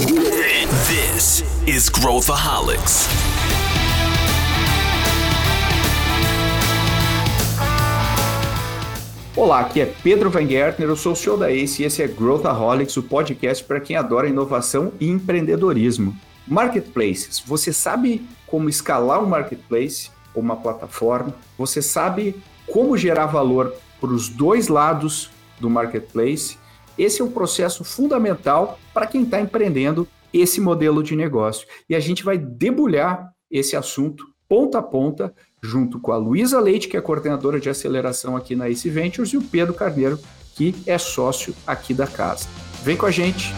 [0.00, 3.06] This is Growthaholics.
[9.36, 12.08] Olá, aqui é Pedro Van Gertner, eu sou o CEO da ACE e esse é
[12.08, 16.16] Growthaholics, o podcast para quem adora inovação e empreendedorismo.
[16.48, 21.34] Marketplaces, você sabe como escalar um marketplace ou uma plataforma?
[21.58, 25.30] Você sabe como gerar valor para os dois lados
[25.60, 26.56] do marketplace?
[27.00, 31.66] Esse é um processo fundamental para quem está empreendendo esse modelo de negócio.
[31.88, 36.88] E a gente vai debulhar esse assunto ponta a ponta, junto com a Luísa Leite,
[36.88, 40.18] que é coordenadora de aceleração aqui na Ace Ventures, e o Pedro Carneiro,
[40.54, 42.46] que é sócio aqui da casa.
[42.82, 43.54] Vem com a gente!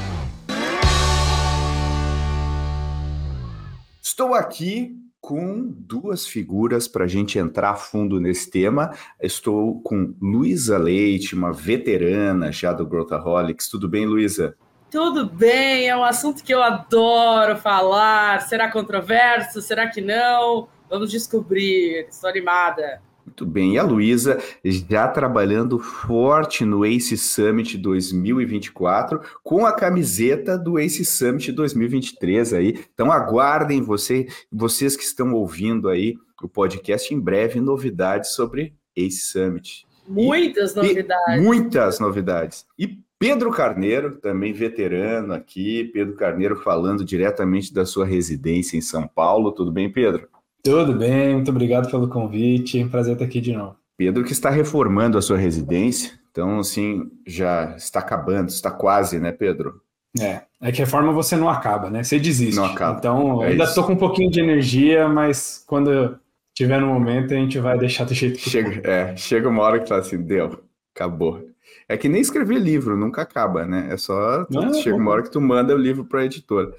[4.01, 8.93] Estou aqui com duas figuras para a gente entrar a fundo nesse tema.
[9.23, 13.69] Estou com Luísa Leite, uma veterana já do Growthaholics.
[13.69, 14.57] Tudo bem, Luísa?
[14.91, 18.43] Tudo bem, é um assunto que eu adoro falar.
[18.43, 19.63] Será controverso?
[19.63, 20.69] Será que não?
[20.91, 22.05] Vamos descobrir.
[22.11, 23.01] Estou animada.
[23.25, 23.75] Muito bem.
[23.75, 31.05] E a Luísa já trabalhando forte no ACE Summit 2024 com a camiseta do ACE
[31.05, 32.85] Summit 2023 aí.
[32.93, 39.21] Então aguardem você, vocês que estão ouvindo aí o podcast em breve novidades sobre ACE
[39.21, 39.87] Summit.
[40.09, 41.37] Muitas e, novidades.
[41.37, 42.67] E muitas novidades.
[42.77, 49.07] E Pedro Carneiro, também veterano aqui, Pedro Carneiro falando diretamente da sua residência em São
[49.07, 49.53] Paulo.
[49.53, 50.29] Tudo bem, Pedro?
[50.63, 52.85] Tudo bem, muito obrigado pelo convite.
[52.85, 53.77] Prazer estar aqui de novo.
[53.97, 59.33] Pedro que está reformando a sua residência, então assim, já está acabando, está quase, né,
[59.33, 59.81] Pedro?
[60.21, 62.05] É, é que reforma você não acaba, né?
[62.05, 62.55] Você desiste.
[62.55, 62.99] Não acaba.
[62.99, 66.19] Então, é ainda estou com um pouquinho de energia, mas quando
[66.55, 68.89] tiver no momento, a gente vai deixar do jeito que chega.
[68.89, 70.63] É, chega uma hora que tá assim, deu,
[70.95, 71.45] acabou.
[71.89, 73.89] É que nem escrever livro, nunca acaba, né?
[73.91, 76.73] É só não, chega uma hora que tu manda o livro para a editora.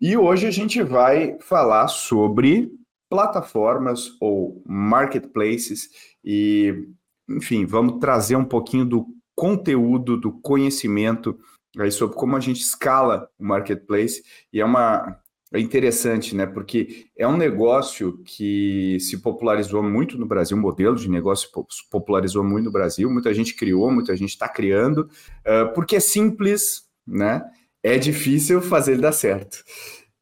[0.00, 2.70] E hoje a gente vai falar sobre
[3.14, 5.88] plataformas ou marketplaces
[6.24, 6.88] e,
[7.30, 11.38] enfim, vamos trazer um pouquinho do conteúdo, do conhecimento
[11.78, 14.20] aí sobre como a gente escala o marketplace
[14.52, 15.20] e é uma
[15.52, 16.44] é interessante, né?
[16.44, 21.88] Porque é um negócio que se popularizou muito no Brasil, um modelo de negócio se
[21.88, 25.08] popularizou muito no Brasil, muita gente criou, muita gente está criando,
[25.46, 27.44] uh, porque é simples, né?
[27.80, 29.62] É difícil fazer ele dar certo.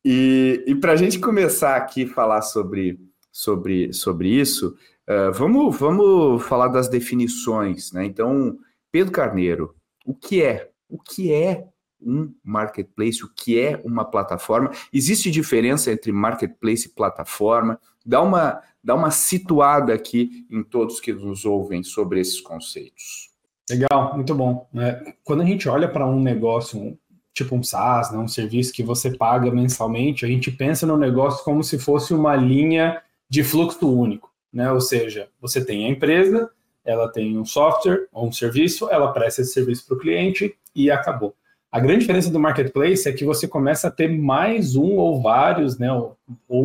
[0.04, 2.98] E, e para a gente começar aqui a falar sobre,
[3.30, 4.76] sobre, sobre isso,
[5.08, 8.04] uh, vamos, vamos falar das definições, né?
[8.04, 8.58] Então,
[8.90, 9.74] Pedro Carneiro,
[10.04, 10.70] o que é?
[10.88, 11.68] O que é
[12.00, 13.24] um marketplace?
[13.24, 14.70] O que é uma plataforma?
[14.92, 17.78] Existe diferença entre marketplace e plataforma?
[18.04, 23.30] Dá uma, dá uma situada aqui em todos que nos ouvem sobre esses conceitos.
[23.70, 24.68] Legal, muito bom.
[24.74, 26.98] É, quando a gente olha para um negócio,
[27.34, 31.44] tipo um SaaS, né, um serviço que você paga mensalmente, a gente pensa no negócio
[31.44, 34.70] como se fosse uma linha de fluxo único, né?
[34.70, 36.50] Ou seja, você tem a empresa,
[36.84, 40.90] ela tem um software ou um serviço, ela presta esse serviço para o cliente e
[40.90, 41.34] acabou.
[41.70, 45.78] A grande diferença do marketplace é que você começa a ter mais um ou vários,
[45.78, 46.12] né, um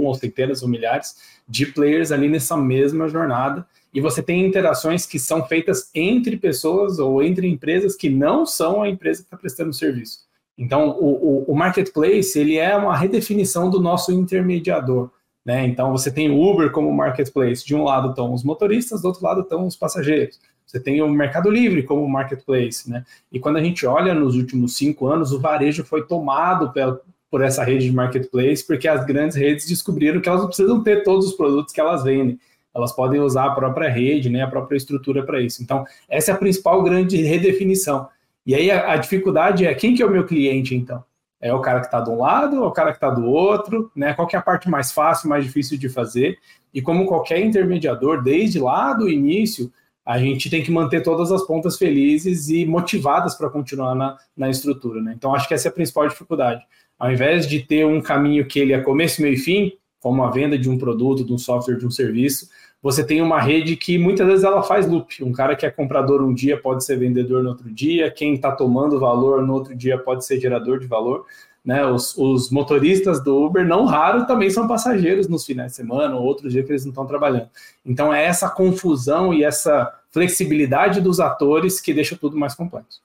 [0.06, 1.16] ou centenas ou milhares
[1.48, 7.00] de players ali nessa mesma jornada, e você tem interações que são feitas entre pessoas
[7.00, 10.27] ou entre empresas que não são a empresa que está prestando o serviço.
[10.58, 15.12] Então, o, o, o, marketplace ele é uma redefinição do nosso intermediador.
[15.46, 15.66] Né?
[15.68, 17.66] Então, você tem o Uber como marketplace.
[17.66, 20.40] De um lado estão os motoristas, do outro lado estão os passageiros.
[20.66, 22.90] Você tem o Mercado Livre como marketplace.
[22.90, 23.06] Né?
[23.32, 27.42] E quando a gente olha nos últimos cinco anos, o varejo foi tomado pela, por
[27.42, 31.28] essa rede de marketplace, porque as grandes redes descobriram que elas não precisam ter todos
[31.28, 32.40] os produtos que elas vendem.
[32.76, 35.64] Elas podem usar a própria rede, né, a própria estrutura para isso.
[35.64, 38.08] Então, essa é a principal grande redefinição.
[38.48, 41.04] E aí a, a, dificuldade é quem que é o meu cliente, então?
[41.42, 43.92] É o cara que está de um lado ou o cara que está do outro?
[43.94, 44.14] Né?
[44.14, 46.40] Qual que é a parte mais fácil, mais difícil de fazer?
[46.74, 49.70] E como qualquer intermediador, desde lá do início,
[50.06, 54.50] a gente tem que manter todas as pontas felizes e motivadas para continuar na, na
[54.50, 55.02] estrutura.
[55.02, 55.14] Né?
[55.18, 56.64] Então, acho que essa é a principal dificuldade.
[56.98, 60.32] Ao invés de ter um caminho que ele é começo, meio e fim, como a
[60.32, 62.48] venda de um produto, de um software, de um serviço,
[62.82, 65.24] você tem uma rede que muitas vezes ela faz loop.
[65.24, 68.52] Um cara que é comprador um dia pode ser vendedor no outro dia, quem está
[68.52, 71.26] tomando valor no outro dia pode ser gerador de valor.
[71.66, 71.86] Né?
[71.86, 76.24] Os, os, motoristas do Uber, não raro, também são passageiros nos finais de semana ou
[76.24, 77.50] outros dias que eles não estão trabalhando.
[77.86, 83.02] Então é essa confusão e essa flexibilidade dos atores que deixa tudo mais complexo.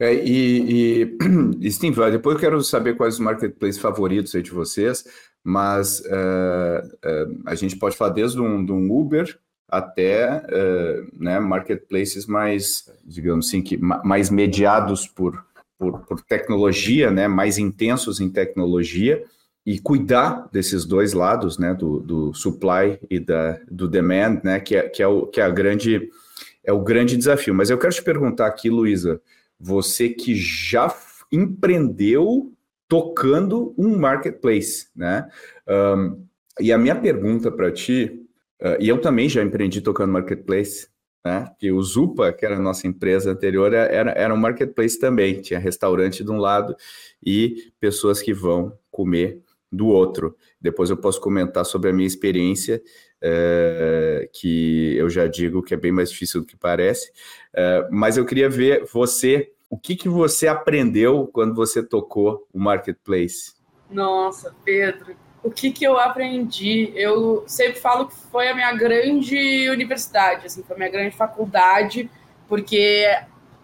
[0.00, 1.04] É, e,
[1.60, 1.70] e,
[2.10, 5.04] depois eu quero saber quais os marketplaces favoritos de vocês,
[5.44, 9.38] mas uh, uh, a gente pode falar desde um, de um Uber
[9.68, 15.44] até uh, né, marketplaces mais, digamos assim, que, mais mediados por,
[15.78, 19.22] por, por tecnologia, né, mais intensos em tecnologia,
[19.66, 24.74] e cuidar desses dois lados, né, do, do supply e da, do demand, né, que
[24.74, 26.08] é, que é, o, que é a grande
[26.64, 27.54] é o grande desafio.
[27.54, 29.20] Mas eu quero te perguntar aqui, Luísa,
[29.60, 30.92] você que já
[31.30, 32.52] empreendeu
[32.88, 35.28] tocando um marketplace, né?
[35.68, 36.24] Um,
[36.58, 38.26] e a minha pergunta para ti,
[38.60, 40.88] uh, e eu também já empreendi tocando marketplace,
[41.24, 41.52] né?
[41.58, 45.40] Que o Zupa, que era a nossa empresa anterior, era, era um marketplace também.
[45.40, 46.74] Tinha restaurante de um lado
[47.24, 49.40] e pessoas que vão comer
[49.70, 50.36] do outro.
[50.60, 52.82] Depois eu posso comentar sobre a minha experiência,
[53.22, 57.12] é, que eu já digo que é bem mais difícil do que parece.
[57.54, 62.58] É, mas eu queria ver você, o que, que você aprendeu quando você tocou o
[62.58, 63.54] marketplace?
[63.90, 66.92] Nossa, Pedro, o que, que eu aprendi?
[66.94, 72.10] Eu sempre falo que foi a minha grande universidade, assim, foi a minha grande faculdade,
[72.48, 73.06] porque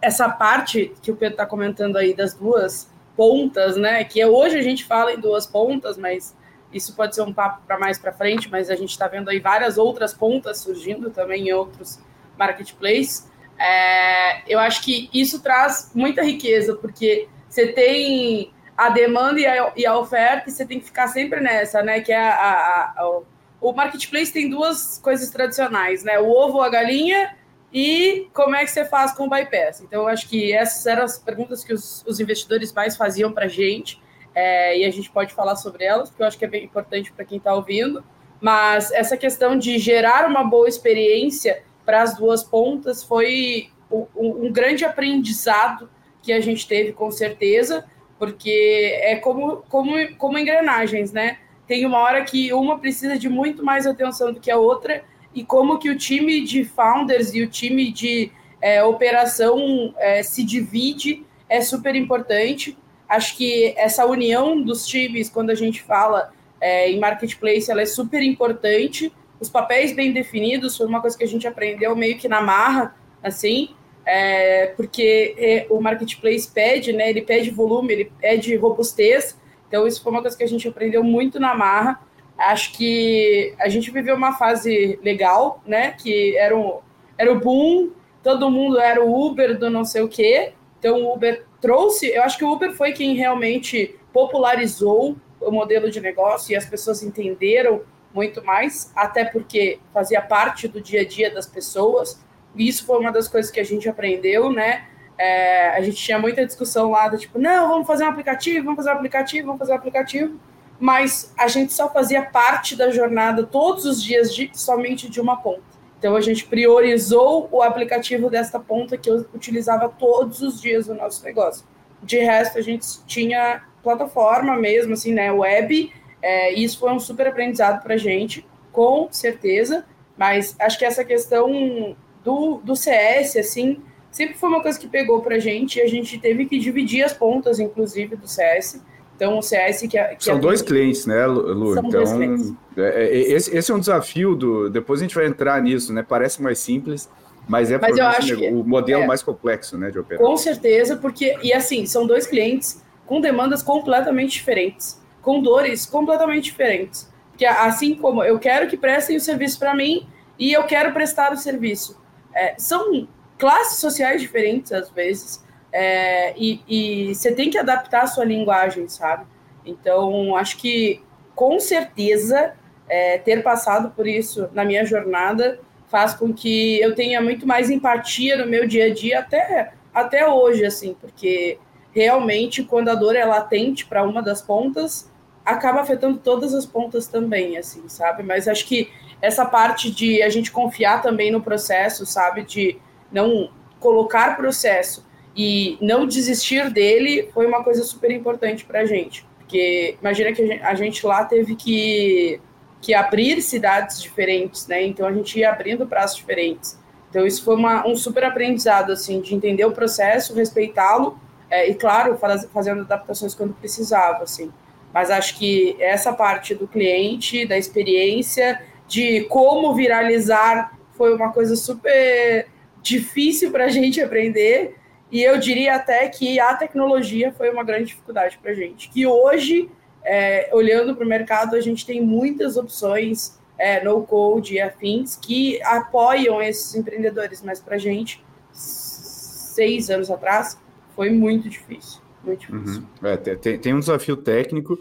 [0.00, 4.04] essa parte que o Pedro está comentando aí das duas pontas, né?
[4.04, 6.36] Que hoje a gente fala em duas pontas, mas
[6.72, 9.40] isso pode ser um papo para mais para frente, mas a gente está vendo aí
[9.40, 11.98] várias outras pontas surgindo também em outros
[12.38, 13.30] marketplaces.
[13.58, 19.72] É, eu acho que isso traz muita riqueza, porque você tem a demanda e a,
[19.74, 22.00] e a, oferta, e você tem que ficar sempre nessa, né?
[22.00, 23.20] Que é a, a, a,
[23.60, 26.18] o marketplace tem duas coisas tradicionais, né?
[26.18, 27.34] O ovo, a galinha
[27.72, 29.80] e como é que você faz com o bypass?
[29.80, 33.46] Então, eu acho que essas eram as perguntas que os, os investidores mais faziam para
[33.46, 34.00] a gente,
[34.34, 37.10] é, e a gente pode falar sobre elas, porque eu acho que é bem importante
[37.10, 38.04] para quem está ouvindo.
[38.38, 44.52] Mas essa questão de gerar uma boa experiência para as duas pontas foi um, um,
[44.52, 45.88] grande aprendizado
[46.22, 47.86] que a gente teve, com certeza,
[48.18, 51.38] porque é como, como, como engrenagens, né?
[51.66, 55.02] Tem uma hora que uma precisa de muito mais atenção do que a outra,
[55.36, 60.42] e como que o time de founders e o time de é, operação é, se
[60.42, 62.76] divide é super importante.
[63.06, 67.86] Acho que essa união dos times, quando a gente fala é, em marketplace, ela é
[67.86, 69.12] super importante.
[69.38, 72.96] Os papéis bem definidos foi uma coisa que a gente aprendeu meio que na marra,
[73.22, 73.68] assim,
[74.06, 77.10] é, porque é, o marketplace pede, né?
[77.10, 79.38] Ele pede volume, ele pede robustez.
[79.68, 82.00] Então, isso foi uma coisa que a gente aprendeu muito na marra.
[82.38, 85.92] Acho que a gente viveu uma fase legal, né?
[85.92, 86.78] Que era, um,
[87.16, 87.90] era o boom,
[88.22, 90.52] todo mundo era o Uber do não sei o quê.
[90.78, 95.90] Então o Uber trouxe, eu acho que o Uber foi quem realmente popularizou o modelo
[95.90, 101.04] de negócio e as pessoas entenderam muito mais, até porque fazia parte do dia a
[101.04, 102.22] dia das pessoas.
[102.54, 104.86] E isso foi uma das coisas que a gente aprendeu, né?
[105.18, 108.76] É, a gente tinha muita discussão lá do tipo, não, vamos fazer um aplicativo, vamos
[108.76, 110.40] fazer um aplicativo, vamos fazer um aplicativo
[110.78, 115.36] mas a gente só fazia parte da jornada todos os dias de, somente de uma
[115.36, 115.62] ponta.
[115.98, 120.94] Então a gente priorizou o aplicativo desta ponta que eu utilizava todos os dias no
[120.94, 121.66] nosso negócio.
[122.02, 127.28] De resto, a gente tinha plataforma mesmo, assim, né, web, é, isso foi um super
[127.28, 129.86] aprendizado para a gente, com certeza,
[130.16, 133.80] mas acho que essa questão do, do CS, assim,
[134.10, 137.04] sempre foi uma coisa que pegou para a gente, e a gente teve que dividir
[137.04, 138.82] as pontas, inclusive, do CS,
[139.16, 141.72] então, o CS que, é, que São é dois clientes, né, Lu?
[141.72, 142.52] São então, dois clientes.
[142.76, 144.68] É, é, esse, esse, é um desafio do.
[144.68, 146.04] Depois a gente vai entrar nisso, né?
[146.06, 147.08] Parece mais simples,
[147.48, 150.22] mas é mas eu acho que, o modelo é, mais complexo, né, de operar.
[150.22, 156.44] Com certeza, porque e assim são dois clientes com demandas completamente diferentes, com dores completamente
[156.44, 157.10] diferentes.
[157.30, 160.06] Porque assim como eu quero que prestem o serviço para mim
[160.38, 161.98] e eu quero prestar o serviço,
[162.34, 163.08] é, são
[163.38, 165.42] classes sociais diferentes às vezes.
[165.78, 169.26] É, e, e você tem que adaptar a sua linguagem, sabe?
[169.62, 171.02] Então, acho que
[171.34, 172.54] com certeza
[172.88, 177.68] é, ter passado por isso na minha jornada faz com que eu tenha muito mais
[177.68, 181.58] empatia no meu dia a dia até, até hoje, assim, porque
[181.92, 185.12] realmente quando a dor é latente para uma das pontas,
[185.44, 188.22] acaba afetando todas as pontas também, assim, sabe?
[188.22, 188.90] Mas acho que
[189.20, 192.44] essa parte de a gente confiar também no processo, sabe?
[192.44, 192.78] De
[193.12, 195.05] não colocar processo
[195.36, 199.26] e não desistir dele foi uma coisa super importante para a gente.
[199.38, 202.40] Porque imagina que a gente, a gente, lá teve que,
[202.80, 204.82] que abrir cidades diferentes, né?
[204.84, 206.78] Então a gente ia abrindo praças diferentes.
[207.10, 211.74] Então isso foi uma, um super aprendizado, assim, de entender o processo, respeitá-lo é, e,
[211.74, 214.50] claro, faz, fazendo adaptações quando precisava, assim.
[214.92, 221.54] Mas acho que essa parte do cliente, da experiência, de como viralizar, foi uma coisa
[221.54, 222.48] super
[222.82, 224.76] difícil para a gente aprender
[225.10, 228.88] e eu diria até que a tecnologia foi uma grande dificuldade para a gente.
[228.88, 229.70] Que hoje,
[230.04, 235.16] é, olhando para o mercado, a gente tem muitas opções é, no code e afins
[235.16, 240.58] que apoiam esses empreendedores, mas para a gente, seis anos atrás,
[240.94, 242.00] foi muito difícil.
[242.24, 242.82] Muito difícil.
[243.02, 243.08] Uhum.
[243.08, 244.78] É, tem, tem um desafio técnico.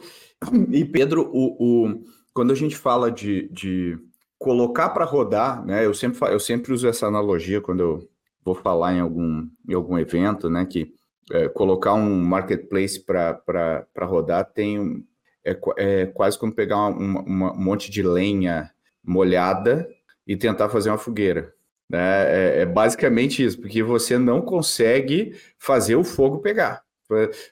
[0.71, 2.03] E, Pedro, o, o
[2.33, 3.97] quando a gente fala de, de
[4.37, 5.85] colocar para rodar, né?
[5.85, 8.09] Eu sempre, eu sempre uso essa analogia quando eu
[8.45, 10.65] vou falar em algum, em algum evento, né?
[10.65, 10.93] Que
[11.31, 15.03] é, colocar um marketplace para rodar tem um,
[15.43, 18.71] é, é, quase como pegar uma, uma, um monte de lenha
[19.03, 19.87] molhada
[20.25, 21.53] e tentar fazer uma fogueira.
[21.89, 21.99] Né?
[21.99, 26.83] É, é, basicamente isso, porque você não consegue fazer o fogo pegar.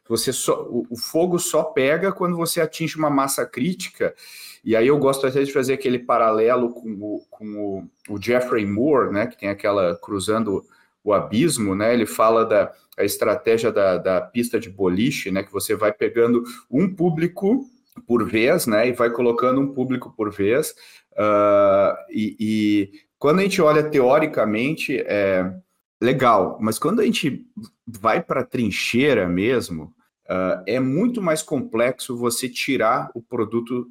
[0.09, 4.15] Você só, o, o, fogo só pega quando você atinge uma massa crítica.
[4.63, 7.45] E aí eu gosto até de fazer aquele paralelo com o, com
[8.09, 10.65] o, o Jeffrey Moore, né, que tem aquela cruzando
[11.03, 11.93] o abismo, né?
[11.93, 15.43] Ele fala da a estratégia da, da pista de boliche, né?
[15.43, 17.65] Que você vai pegando um público
[18.07, 18.87] por vez, né?
[18.87, 20.75] E vai colocando um público por vez.
[21.13, 25.51] Uh, e, e, quando a gente olha teoricamente, é
[26.01, 27.47] legal, mas quando a gente
[27.87, 29.93] vai para a trincheira mesmo,
[30.25, 33.89] uh, é muito mais complexo você tirar o produto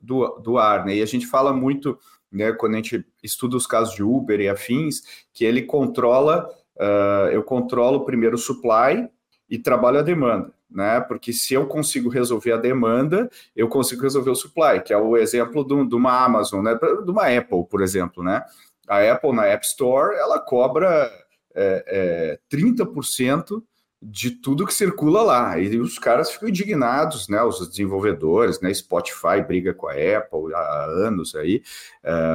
[0.00, 0.96] do, do ar, né?
[0.96, 1.98] E a gente fala muito
[2.36, 5.02] né, quando a gente estuda os casos de Uber e afins,
[5.32, 9.08] que ele controla, uh, eu controlo primeiro o supply
[9.48, 11.00] e trabalho a demanda, né?
[11.00, 15.16] Porque se eu consigo resolver a demanda, eu consigo resolver o supply, que é o
[15.16, 16.74] exemplo de uma Amazon, né?
[16.74, 18.44] De uma Apple, por exemplo, né?
[18.88, 21.10] A Apple na App Store, ela cobra
[21.54, 23.62] é, é, 30%
[24.08, 25.58] de tudo que circula lá.
[25.58, 27.42] E os caras ficam indignados, né?
[27.42, 28.72] Os desenvolvedores, né?
[28.72, 31.62] Spotify briga com a Apple há anos aí.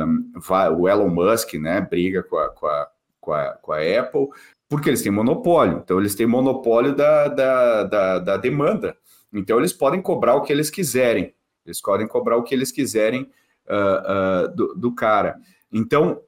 [0.05, 0.31] Um,
[0.77, 1.79] o Elon Musk, né?
[1.79, 2.87] Briga com a, com a,
[3.21, 4.27] com a, com a Apple,
[4.67, 5.81] porque eles têm monopólio.
[5.83, 8.97] Então, eles têm monopólio da, da, da, da demanda.
[9.33, 11.33] Então, eles podem cobrar o que eles quiserem.
[11.65, 13.31] Eles podem cobrar o que eles quiserem
[13.69, 15.37] uh, uh, do, do cara.
[15.71, 16.21] Então,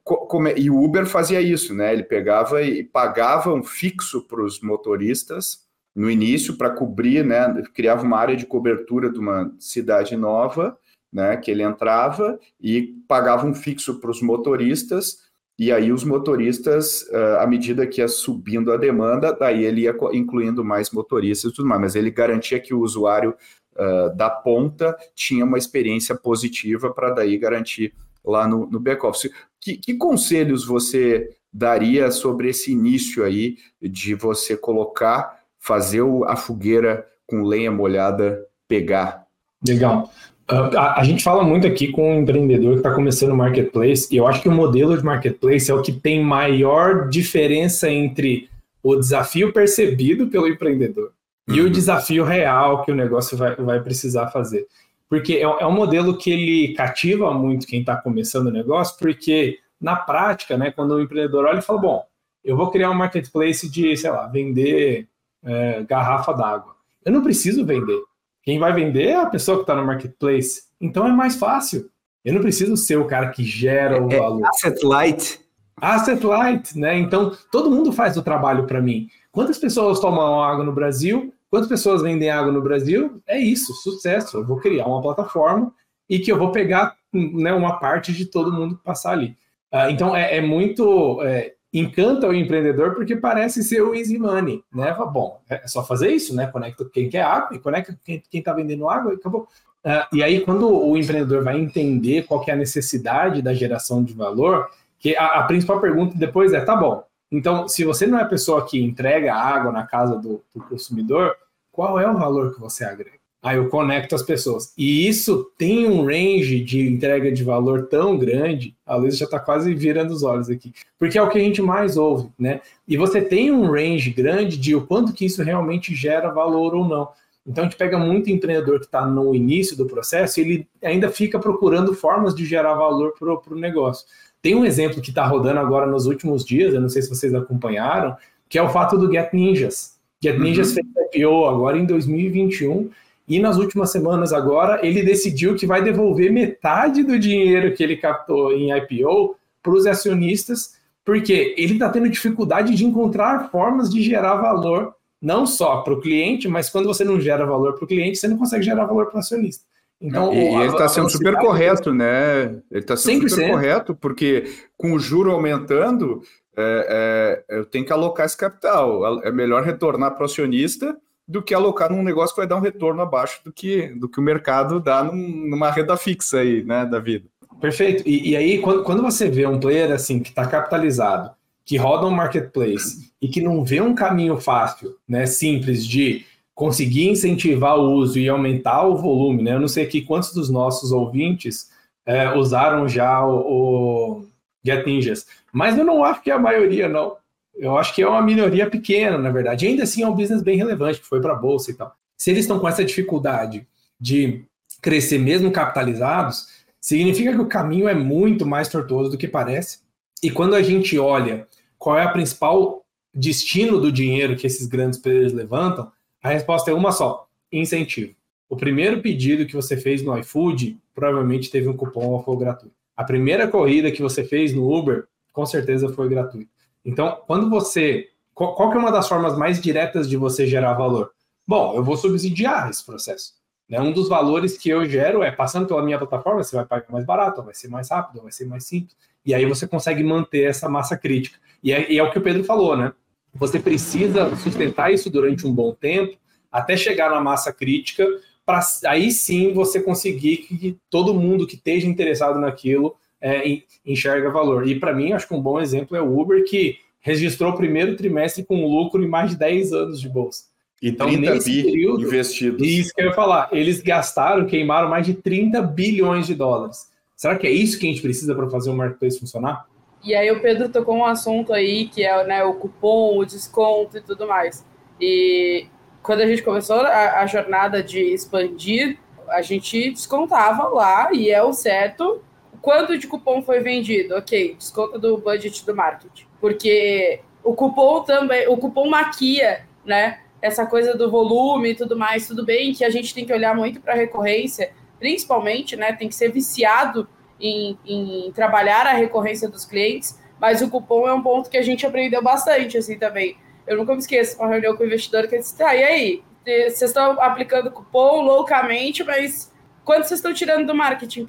[0.46, 1.92] é, e o Uber fazia isso, né?
[1.92, 7.62] Ele pegava e pagava um fixo para os motoristas no início para cobrir, né?
[7.74, 10.78] Criava uma área de cobertura de uma cidade nova,
[11.12, 11.36] né?
[11.36, 15.22] Que ele entrava e pagava um fixo para os motoristas.
[15.58, 17.08] E aí os motoristas,
[17.38, 21.68] à medida que ia subindo a demanda, daí ele ia incluindo mais motoristas e tudo
[21.68, 23.36] mais, mas ele garantia que o usuário
[23.76, 27.94] uh, da ponta tinha uma experiência positiva para daí garantir
[28.24, 29.30] lá no, no back-office.
[29.60, 37.06] Que, que conselhos você daria sobre esse início aí de você colocar, fazer a fogueira
[37.26, 39.24] com lenha molhada pegar?
[39.66, 40.10] Legal.
[40.50, 44.08] Uh, a, a, gente fala muito aqui com um empreendedor que está começando o marketplace,
[44.10, 48.50] e eu acho que o modelo de marketplace é o que tem maior diferença entre
[48.82, 51.12] o desafio percebido pelo empreendedor
[51.48, 51.56] uhum.
[51.56, 51.70] e o uhum.
[51.70, 54.66] desafio real que o negócio vai, vai precisar fazer
[55.14, 59.60] porque é, é um modelo que ele cativa muito quem está começando o negócio, porque
[59.80, 62.04] na prática, né, quando o empreendedor olha e fala, bom,
[62.42, 65.06] eu vou criar um marketplace de, sei lá, vender
[65.44, 66.74] é, garrafa d'água.
[67.04, 68.02] Eu não preciso vender.
[68.42, 70.64] Quem vai vender é a pessoa que está no marketplace.
[70.80, 71.88] Então é mais fácil.
[72.24, 74.44] Eu não preciso ser o cara que gera o é, valor.
[74.48, 75.40] Asset light.
[75.76, 76.98] Asset light, né?
[76.98, 79.08] Então todo mundo faz o trabalho para mim.
[79.30, 83.22] Quantas pessoas tomam água no Brasil Quantas pessoas vendem água no Brasil?
[83.24, 84.38] É isso, sucesso.
[84.38, 85.72] Eu vou criar uma plataforma
[86.10, 89.36] e que eu vou pegar né, uma parte de todo mundo passar ali.
[89.72, 91.22] Uh, então é, é muito.
[91.22, 94.92] É, encanta o empreendedor porque parece ser o easy money, né?
[95.12, 96.48] Bom, é só fazer isso, né?
[96.48, 99.46] Conecta quem quer água e conecta quem está vendendo água e acabou.
[99.84, 104.12] Uh, e aí, quando o empreendedor vai entender qual é a necessidade da geração de
[104.12, 104.68] valor,
[104.98, 108.28] que a, a principal pergunta depois é: tá bom, então, se você não é a
[108.28, 111.36] pessoa que entrega água na casa do, do consumidor,
[111.74, 113.18] qual é o valor que você agrega?
[113.42, 114.72] Aí eu conecto as pessoas.
[114.78, 119.38] E isso tem um range de entrega de valor tão grande, a Luísa já está
[119.38, 122.62] quase virando os olhos aqui, porque é o que a gente mais ouve, né?
[122.88, 126.88] E você tem um range grande de o quanto que isso realmente gera valor ou
[126.88, 127.08] não.
[127.46, 131.10] Então a gente pega muito empreendedor que está no início do processo e ele ainda
[131.10, 134.06] fica procurando formas de gerar valor para o negócio.
[134.40, 137.34] Tem um exemplo que está rodando agora nos últimos dias, eu não sei se vocês
[137.34, 138.16] acompanharam,
[138.48, 139.93] que é o fato do Get Ninjas.
[140.24, 140.74] Get Ninjas uhum.
[140.74, 142.90] fez IPO agora em 2021
[143.28, 147.96] e nas últimas semanas agora ele decidiu que vai devolver metade do dinheiro que ele
[147.96, 154.02] captou em IPO para os acionistas, porque ele está tendo dificuldade de encontrar formas de
[154.02, 157.88] gerar valor não só para o cliente, mas quando você não gera valor para o
[157.88, 159.64] cliente, você não consegue gerar valor para o acionista.
[159.98, 162.42] Então, e, ele está sendo super correto, né?
[162.70, 163.28] Ele está sendo 100%.
[163.30, 164.44] super correto, porque
[164.76, 166.22] com o juro aumentando,
[166.56, 169.22] é, é, eu tenho que alocar esse capital.
[169.22, 170.96] É melhor retornar para o acionista
[171.26, 174.20] do que alocar num negócio que vai dar um retorno abaixo do que, do que
[174.20, 177.26] o mercado dá num, numa renda fixa aí, né, da vida.
[177.60, 178.02] Perfeito.
[178.06, 181.30] E, e aí, quando, quando, você vê um player assim que está capitalizado,
[181.64, 187.08] que roda um marketplace e que não vê um caminho fácil, né, simples de conseguir
[187.08, 189.54] incentivar o uso e aumentar o volume, né?
[189.54, 191.70] Eu não sei aqui quantos dos nossos ouvintes
[192.06, 194.26] é, usaram já o, o
[194.64, 197.16] Get Ninjas, mas eu não acho que é a maioria, não.
[197.54, 199.64] Eu acho que é uma minoria pequena, na verdade.
[199.64, 201.94] E ainda assim é um business bem relevante, que foi para a bolsa e tal.
[202.18, 203.64] Se eles estão com essa dificuldade
[204.00, 204.44] de
[204.82, 206.48] crescer mesmo capitalizados,
[206.80, 209.78] significa que o caminho é muito mais tortuoso do que parece.
[210.20, 211.46] E quando a gente olha
[211.78, 212.84] qual é a principal
[213.14, 218.12] destino do dinheiro que esses grandes players levantam, a resposta é uma só: incentivo.
[218.48, 222.74] O primeiro pedido que você fez no iFood provavelmente teve um cupom ou gratuito.
[222.96, 226.50] A primeira corrida que você fez no Uber, com certeza foi gratuito.
[226.82, 228.08] Então, quando você.
[228.32, 231.10] Qual, qual é uma das formas mais diretas de você gerar valor?
[231.46, 233.34] Bom, eu vou subsidiar esse processo.
[233.68, 233.80] Né?
[233.80, 237.04] Um dos valores que eu gero é passando pela minha plataforma, você vai pagar mais
[237.04, 238.96] barato, vai ser mais rápido, vai ser mais simples.
[239.26, 241.38] E aí você consegue manter essa massa crítica.
[241.62, 242.92] E é, e é o que o Pedro falou, né?
[243.34, 246.16] Você precisa sustentar isso durante um bom tempo,
[246.50, 248.06] até chegar na massa crítica,
[248.46, 252.94] para aí sim você conseguir que todo mundo que esteja interessado naquilo
[253.24, 254.68] é, enxerga valor.
[254.68, 257.96] E para mim, acho que um bom exemplo é o Uber, que registrou o primeiro
[257.96, 260.44] trimestre com lucro em mais de 10 anos de bolsa.
[260.82, 262.66] E então, 30 bi período, investidos.
[262.66, 263.48] Isso que eu ia falar.
[263.50, 266.90] Eles gastaram, queimaram mais de 30 bilhões de dólares.
[267.16, 269.66] Será que é isso que a gente precisa para fazer o marketplace funcionar?
[270.02, 273.96] E aí o Pedro tocou um assunto aí que é né, o cupom, o desconto
[273.96, 274.66] e tudo mais.
[275.00, 275.66] E
[276.02, 278.98] quando a gente começou a, a jornada de expandir,
[279.30, 282.20] a gente descontava lá e é o certo
[282.64, 284.16] quanto de cupom foi vendido.
[284.16, 286.24] Ok, desconto do budget do marketing.
[286.40, 290.20] Porque o cupom também, o cupom maquia, né?
[290.40, 293.54] Essa coisa do volume e tudo mais, tudo bem que a gente tem que olhar
[293.54, 295.92] muito para a recorrência, principalmente, né?
[295.92, 297.06] Tem que ser viciado
[297.38, 301.62] em, em trabalhar a recorrência dos clientes, mas o cupom é um ponto que a
[301.62, 303.36] gente aprendeu bastante, assim, também.
[303.66, 306.22] Eu nunca me esqueço uma reunião com o investidor que ele disse, tá, e aí?
[306.44, 309.52] Vocês estão aplicando cupom loucamente, mas
[309.84, 311.26] quanto vocês estão tirando do marketing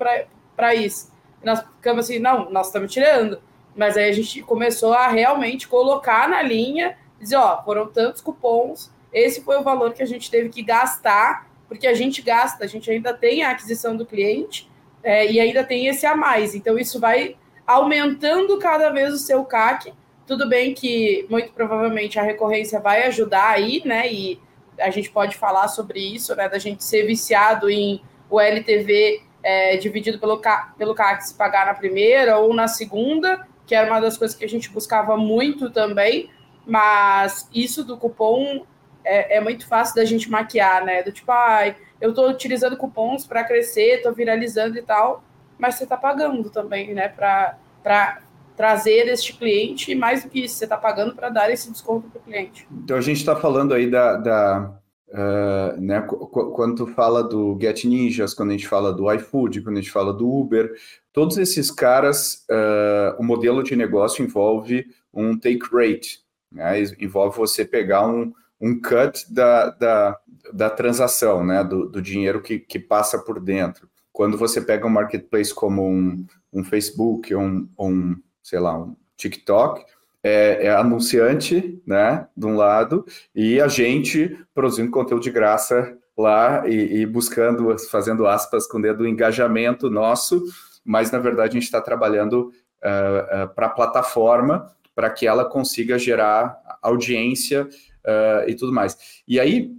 [0.56, 1.15] para isso?
[1.46, 3.40] Nós ficamos assim, não, nós estamos tirando.
[3.76, 8.92] Mas aí a gente começou a realmente colocar na linha, dizer, ó, foram tantos cupons,
[9.14, 12.68] esse foi o valor que a gente teve que gastar, porque a gente gasta, a
[12.68, 14.70] gente ainda tem a aquisição do cliente,
[15.04, 16.56] é, e ainda tem esse a mais.
[16.56, 19.94] Então, isso vai aumentando cada vez o seu CAC.
[20.26, 24.12] Tudo bem que, muito provavelmente, a recorrência vai ajudar aí, né?
[24.12, 24.40] E
[24.80, 26.50] a gente pode falar sobre isso, né?
[26.50, 30.42] Da gente ser viciado em o LTV é, dividido pelo,
[30.76, 34.44] pelo CAC se pagar na primeira ou na segunda, que era uma das coisas que
[34.44, 36.32] a gente buscava muito também.
[36.66, 38.66] Mas isso do cupom
[39.04, 41.04] é, é muito fácil da gente maquiar, né?
[41.04, 45.24] Do tipo, ai, ah, eu estou utilizando cupons para crescer, estou viralizando e tal,
[45.60, 48.22] mas você está pagando também, né, para
[48.58, 52.10] trazer este cliente e mais do que isso, você está pagando para dar esse desconto
[52.10, 52.68] para o cliente.
[52.72, 54.74] Então a gente está falando aí da, da
[55.16, 59.78] uh, né, quando tu fala do Get Ninjas, quando a gente fala do iFood, quando
[59.78, 60.74] a gente fala do Uber,
[61.14, 66.20] todos esses caras, uh, o modelo de negócio envolve um take rate,
[66.52, 70.20] né, envolve você pegar um, um cut da, da,
[70.54, 73.90] da transação, né, do, do dinheiro que, que passa por dentro.
[74.12, 79.84] Quando você pega um marketplace como um, um Facebook, um, um, sei lá, um TikTok,
[80.28, 86.68] é, é, anunciante, né, de um lado, e a gente produzindo conteúdo de graça lá
[86.68, 90.44] e, e buscando, fazendo aspas com o dedo, engajamento nosso,
[90.84, 92.52] mas na verdade a gente está trabalhando
[92.84, 98.98] uh, uh, para a plataforma para que ela consiga gerar audiência uh, e tudo mais.
[99.28, 99.74] E aí,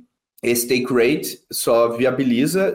[0.45, 2.73] esse take rate só viabiliza,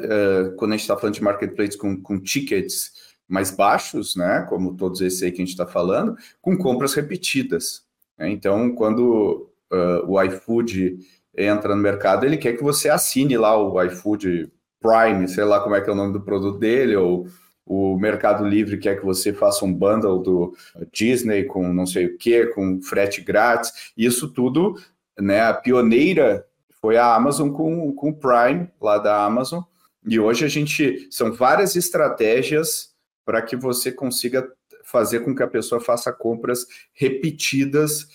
[0.58, 2.92] quando a gente está falando de marketplace com, com tickets
[3.32, 7.84] mais baixos, né, como todos esses aí que a gente está falando, com compras repetidas.
[8.18, 8.30] Né?
[8.30, 11.00] Então, quando uh, o iFood
[11.36, 15.76] entra no mercado, ele quer que você assine lá o iFood Prime, sei lá como
[15.76, 17.28] é que é o nome do produto dele, ou
[17.66, 20.56] o Mercado Livre quer que você faça um bundle do
[20.92, 23.92] Disney com não sei o que, com frete grátis.
[23.96, 24.76] Isso tudo
[25.20, 25.42] né?
[25.42, 26.46] A pioneira
[26.82, 29.62] foi a Amazon com, com o Prime, lá da Amazon.
[30.06, 31.08] E hoje a gente.
[31.12, 32.91] São várias estratégias
[33.26, 34.48] para que você consiga
[34.84, 38.08] fazer com que a pessoa faça compras repetidas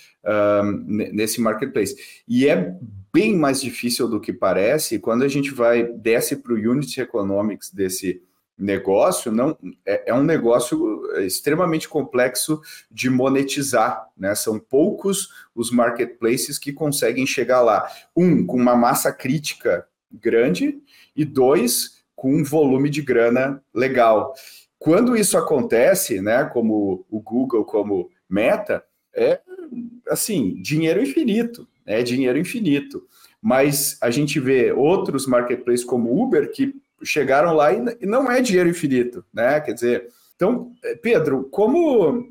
[0.85, 1.97] nesse marketplace.
[2.27, 2.75] E é
[3.12, 7.71] bem mais difícil do que parece quando a gente vai desce para o Unit Economics
[7.71, 8.21] desse
[8.59, 14.35] negócio não é, é, um negócio extremamente complexo de monetizar, né?
[14.35, 17.87] São poucos os marketplaces que conseguem chegar lá.
[18.16, 20.81] Um, com uma massa crítica grande,
[21.14, 24.35] e dois, com um volume de grana legal.
[24.79, 28.85] Quando isso acontece, né, como o Google, como Meta,
[29.15, 29.41] é
[30.09, 33.07] assim, dinheiro infinito, é dinheiro infinito.
[33.41, 38.69] mas a gente vê outros marketplaces como Uber que chegaram lá e não é dinheiro
[38.69, 39.61] infinito, né?
[39.61, 42.23] Quer dizer, então, Pedro, como uh,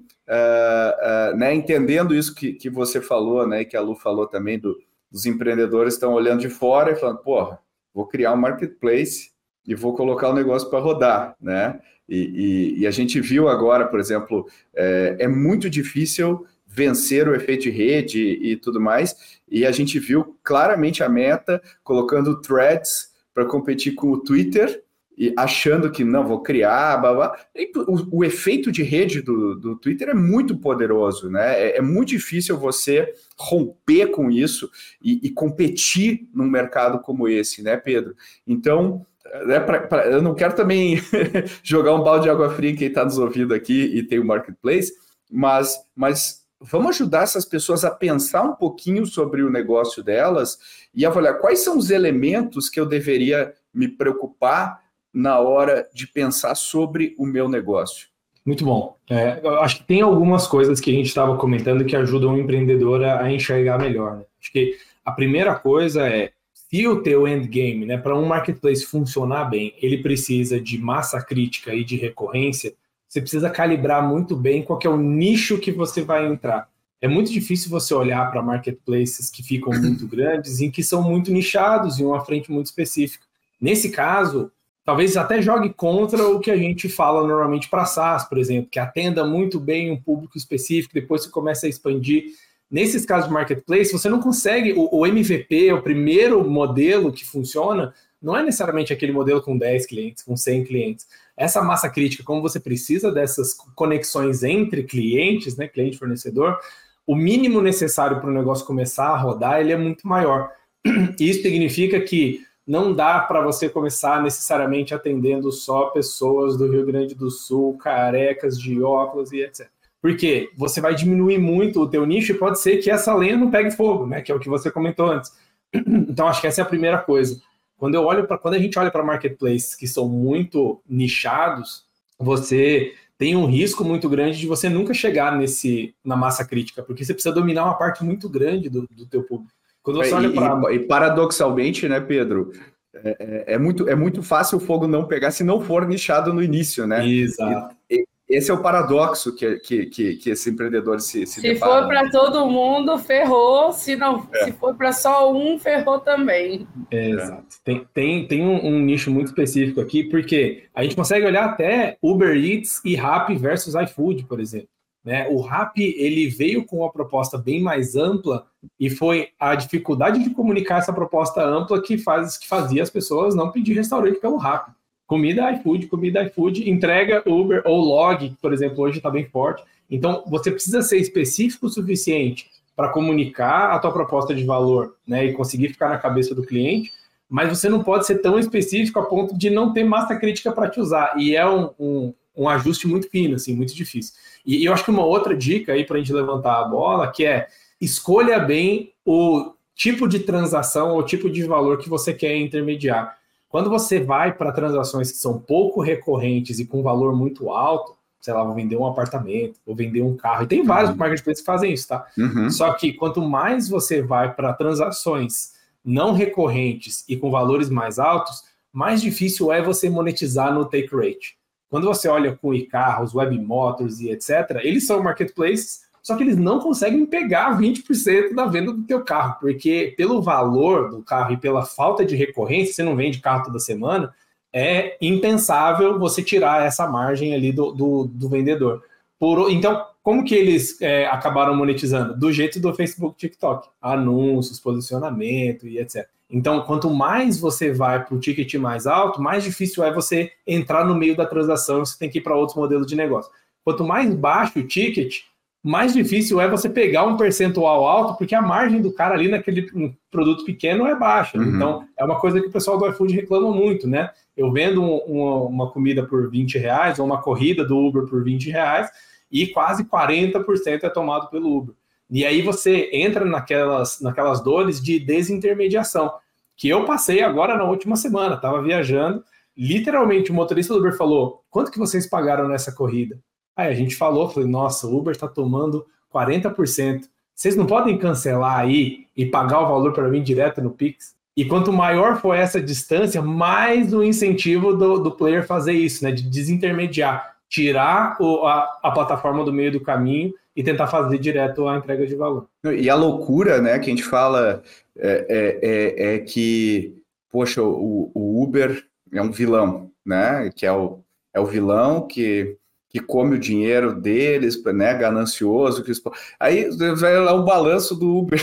[1.31, 4.77] uh, né, entendendo isso que, que você falou, né, que a Lu falou também do,
[5.09, 7.59] dos empreendedores estão olhando de fora e falando, porra,
[7.93, 9.31] vou criar um marketplace
[9.65, 11.79] e vou colocar o negócio para rodar, né?
[12.07, 17.33] E, e, e, a gente viu agora, por exemplo, é, é, muito difícil vencer o
[17.33, 23.09] efeito de rede e, tudo mais, e a gente viu claramente a meta colocando threads
[23.33, 24.83] para competir com o Twitter
[25.17, 27.39] e achando que não, vou criar, blá, blá.
[27.87, 31.57] O, o, efeito de rede do, do Twitter é muito poderoso, né?
[31.57, 34.69] É, é muito difícil você romper com isso
[35.01, 38.15] e, e, competir num mercado como esse, né, Pedro?
[38.45, 39.05] Então,
[39.45, 41.01] né, pra, pra, eu não quero também
[41.63, 44.25] jogar um balde de água fria em quem está nos ouvindo aqui e tem o
[44.25, 44.93] marketplace,
[45.29, 50.57] mas, mas vamos ajudar essas pessoas a pensar um pouquinho sobre o negócio delas
[50.93, 54.79] e avaliar quais são os elementos que eu deveria me preocupar
[55.13, 58.07] na hora de pensar sobre o meu negócio?
[58.45, 58.95] Muito bom.
[59.09, 62.37] É, eu acho que tem algumas coisas que a gente estava comentando que ajudam o
[62.37, 64.17] empreendedor a, enxergar melhor.
[64.17, 64.23] Né?
[64.39, 66.31] Acho que a primeira coisa é
[66.75, 71.73] se o teu endgame, né, para um marketplace funcionar bem, ele precisa de massa crítica
[71.73, 72.73] e de recorrência,
[73.07, 76.67] você precisa calibrar muito bem qual é o nicho que você vai entrar.
[77.01, 81.31] É muito difícil você olhar para marketplaces que ficam muito grandes, em que são muito
[81.31, 83.25] nichados e uma frente muito específica.
[83.61, 84.51] Nesse caso,
[84.83, 88.79] talvez até jogue contra o que a gente fala normalmente para SaaS, por exemplo, que
[88.79, 92.33] atenda muito bem um público específico, depois você começa a expandir.
[92.69, 97.93] Nesses casos de marketplace, você não consegue, o, o MVP, o primeiro modelo que funciona,
[98.21, 101.07] não é necessariamente aquele modelo com 10 clientes, com 100 clientes.
[101.37, 106.57] Essa massa crítica, como você precisa dessas conexões entre clientes, né, cliente fornecedor,
[107.05, 110.49] o mínimo necessário para o negócio começar a rodar, ele é muito maior.
[111.19, 117.13] Isso significa que não dá para você começar necessariamente atendendo só pessoas do Rio Grande
[117.13, 119.67] do Sul, carecas de óculos e etc.
[120.05, 123.49] Porque você vai diminuir muito o teu nicho e pode ser que essa lenha não
[123.49, 124.21] pegue fogo, né?
[124.21, 125.31] Que é o que você comentou antes.
[125.73, 127.41] Então acho que essa é a primeira coisa.
[127.75, 131.85] Quando eu olho para quando a gente olha para marketplaces que são muito nichados,
[132.19, 137.03] você tem um risco muito grande de você nunca chegar nesse na massa crítica, porque
[137.03, 139.51] você precisa dominar uma parte muito grande do, do teu público.
[139.81, 140.71] Quando você é, olha para.
[140.71, 142.51] E, e, paradoxalmente, né, Pedro?
[142.93, 146.31] É, é, é, muito, é muito fácil o fogo não pegar se não for nichado
[146.31, 147.03] no início, né?
[147.07, 147.75] Exato.
[147.89, 151.87] E, esse é o paradoxo que, que, que, que esse empreendedor se, se, se for
[151.87, 153.71] para todo mundo, ferrou.
[153.71, 154.45] Se não, é.
[154.45, 156.67] se for para só um, ferrou também.
[156.89, 157.45] É, exato.
[157.63, 161.97] Tem, tem, tem um, um, nicho muito específico aqui, porque a gente consegue olhar até
[162.01, 164.69] Uber Eats e Rappi versus iFood, por exemplo.
[165.03, 165.27] Né?
[165.29, 168.47] O RAP ele veio com uma proposta bem mais ampla
[168.79, 173.35] e foi a dificuldade de comunicar essa proposta ampla que, faz, que fazia as pessoas
[173.35, 174.69] não pedir restaurante pelo RAP.
[175.07, 179.63] Comida iFood, comida iFood, entrega Uber ou Log, que, por exemplo, hoje está bem forte.
[179.89, 185.25] Então, você precisa ser específico o suficiente para comunicar a tua proposta de valor né,
[185.25, 186.91] e conseguir ficar na cabeça do cliente,
[187.29, 190.69] mas você não pode ser tão específico a ponto de não ter massa crítica para
[190.69, 191.13] te usar.
[191.17, 194.13] E é um, um, um ajuste muito fino, assim, muito difícil.
[194.45, 197.25] E, eu acho que uma outra dica aí para a gente levantar a bola, que
[197.25, 197.47] é
[197.79, 203.17] escolha bem o tipo de transação ou tipo de valor que você quer intermediar.
[203.49, 208.33] Quando você vai para transações que são pouco recorrentes e com valor muito alto, sei
[208.33, 210.97] lá, vou vender um apartamento, vou vender um carro, e tem vários uhum.
[210.97, 212.07] marketplaces que fazem isso, tá?
[212.17, 212.49] Uhum.
[212.49, 215.53] Só que quanto mais você vai para transações
[215.83, 221.37] não recorrentes e com valores mais altos, mais difícil é você monetizar no take rate.
[221.69, 226.37] Quando você olha com e-carros, web motors e etc., eles são marketplaces, só que eles
[226.37, 231.37] não conseguem pegar 20% da venda do teu carro, porque pelo valor do carro e
[231.37, 234.13] pela falta de recorrência, você não vende carro toda semana,
[234.53, 238.83] é impensável você tirar essa margem ali do, do, do vendedor.
[239.17, 242.15] Por, então, como que eles é, acabaram monetizando?
[242.15, 243.67] Do jeito do Facebook TikTok.
[243.81, 246.07] Anúncios, posicionamento e etc.
[246.29, 250.85] Então, quanto mais você vai para o ticket mais alto, mais difícil é você entrar
[250.85, 253.31] no meio da transação, você tem que ir para outros modelos de negócio.
[253.63, 255.23] Quanto mais baixo o ticket,
[255.67, 259.67] mais difícil é você pegar um percentual alto, porque a margem do cara ali naquele
[260.11, 261.39] produto pequeno é baixa.
[261.39, 261.55] Uhum.
[261.55, 264.11] Então, é uma coisa que o pessoal do iFood reclama muito, né?
[264.37, 268.23] Eu vendo um, uma, uma, comida por 20 reais, ou uma corrida do Uber por
[268.23, 268.91] 20 reais,
[269.31, 271.73] e quase 40% é tomado pelo Uber.
[272.11, 276.13] E aí você entra naquelas, naquelas dores de desintermediação,
[276.55, 279.23] que eu passei agora na última semana, estava viajando,
[279.57, 283.19] literalmente o motorista do Uber falou, quanto que vocês pagaram nessa corrida?
[283.55, 287.03] Aí a gente falou, falei, nossa, o Uber está tomando 40%.
[287.33, 291.15] vocês não podem cancelar aí e pagar o valor para mim direto no Pix?
[291.37, 296.11] E quanto maior for essa distância, mais o incentivo do, do player fazer isso, né?
[296.11, 301.67] De desintermediar, tirar o, a, a plataforma do meio do caminho e tentar fazer direto
[301.67, 302.47] a entrega de valor.
[302.63, 304.63] E a loucura, né, que a gente fala
[304.97, 306.95] é, é, é, é que,
[307.29, 310.49] poxa, o, o, Uber é um vilão, né?
[310.55, 310.99] Que é o,
[311.33, 312.57] é o vilão que
[312.95, 315.83] que come o dinheiro deles, né, ganancioso.
[315.83, 315.91] Que...
[316.39, 318.41] Aí vai lá o balanço do Uber.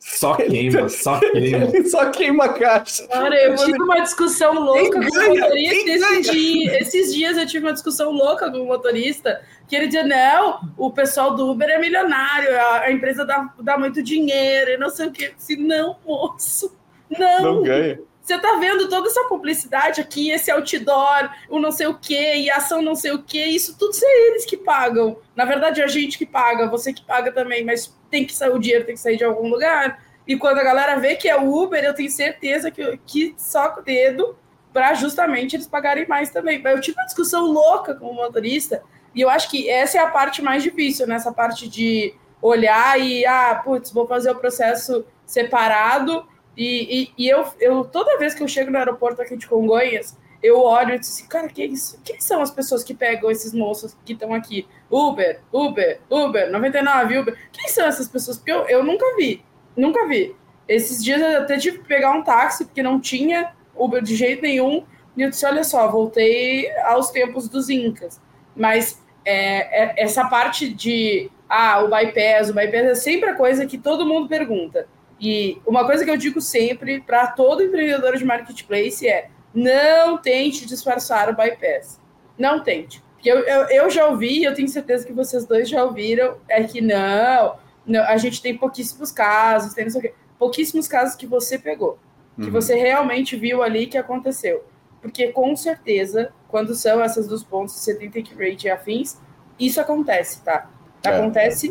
[0.00, 1.66] Só queima, só queima.
[1.84, 3.06] só queima a caixa.
[3.08, 7.66] Cara, eu tive uma discussão louca com o motorista esses dias, esses dias eu tive
[7.66, 11.78] uma discussão louca com o motorista, que ele dizia, não, o pessoal do Uber é
[11.78, 15.34] milionário, a, a empresa dá, dá muito dinheiro, e não sei o que.
[15.36, 16.74] Se não, moço,
[17.10, 17.42] não.
[17.42, 18.00] Não ganha.
[18.30, 22.48] Você tá vendo toda essa publicidade aqui, esse outdoor, o não sei o quê, e
[22.48, 25.18] ação não sei o quê, isso tudo são eles que pagam.
[25.34, 28.50] Na verdade, é a gente que paga, você que paga também, mas tem que sair
[28.50, 30.00] o dinheiro, tem que sair de algum lugar.
[30.28, 33.82] E quando a galera vê que é Uber, eu tenho certeza que, que soca o
[33.82, 34.38] dedo
[34.72, 36.62] para justamente eles pagarem mais também.
[36.64, 38.80] Eu tive uma discussão louca com o motorista,
[39.12, 43.26] e eu acho que essa é a parte mais difícil, nessa parte de olhar e,
[43.26, 46.24] ah, putz, vou fazer o processo separado
[46.60, 50.14] e, e, e, eu, eu, toda vez que eu chego no aeroporto aqui de Congonhas,
[50.42, 51.72] eu olho e digo assim, cara, quem,
[52.04, 54.68] quem são as pessoas que pegam esses moços que estão aqui?
[54.90, 57.38] Uber, Uber, Uber, 99, Uber.
[57.50, 58.36] Quem são essas pessoas?
[58.36, 59.42] Porque eu, eu nunca vi,
[59.74, 60.36] nunca vi.
[60.68, 64.42] Esses dias eu até tive que pegar um táxi, porque não tinha Uber de jeito
[64.42, 64.84] nenhum.
[65.16, 68.20] E eu disse, olha só, voltei aos tempos dos Incas.
[68.54, 73.64] Mas é, é, essa parte de, ah, o bypass, o bypass é sempre a coisa
[73.64, 74.86] que todo mundo pergunta.
[75.20, 80.66] E uma coisa que eu digo sempre para todo empreendedor de marketplace é: não tente
[80.66, 82.00] disfarçar o bypass.
[82.38, 83.02] Não tente.
[83.14, 86.64] Porque eu, eu, eu já ouvi, eu tenho certeza que vocês dois já ouviram, é
[86.64, 90.14] que não, não a gente tem pouquíssimos casos, tem não sei o quê.
[90.38, 91.98] Pouquíssimos casos que você pegou,
[92.38, 92.44] uhum.
[92.46, 94.64] que você realmente viu ali que aconteceu.
[95.02, 99.18] Porque com certeza, quando são essas dos pontos, você tem take rate e afins,
[99.58, 100.70] isso acontece, tá?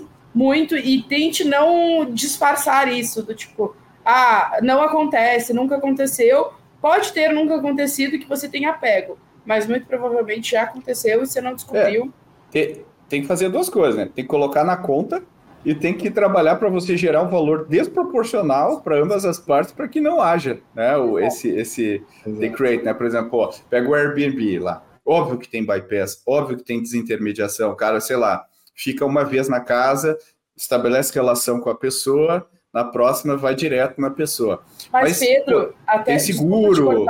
[0.05, 0.09] É.
[0.33, 6.51] Muito e tente não disfarçar isso, do tipo, ah, não acontece, nunca aconteceu.
[6.81, 11.41] Pode ter nunca acontecido que você tenha pego, mas muito provavelmente já aconteceu e você
[11.41, 12.05] não descobriu.
[12.05, 14.05] É, tem, tem que fazer duas coisas, né?
[14.13, 15.21] Tem que colocar na conta
[15.65, 19.87] e tem que trabalhar para você gerar um valor desproporcional para ambas as partes para
[19.87, 20.95] que não haja, né?
[20.95, 22.93] O, esse esse take rate, né?
[22.93, 24.83] Por exemplo, ó, pega o Airbnb lá.
[25.05, 28.45] Óbvio que tem bypass, óbvio que tem desintermediação, cara, sei lá,
[28.79, 30.17] fica uma vez na casa,
[30.55, 34.63] estabelece relação com a pessoa, na próxima vai direto na pessoa.
[34.91, 37.05] Mas, Mas Pedro, pô, até tem seguro,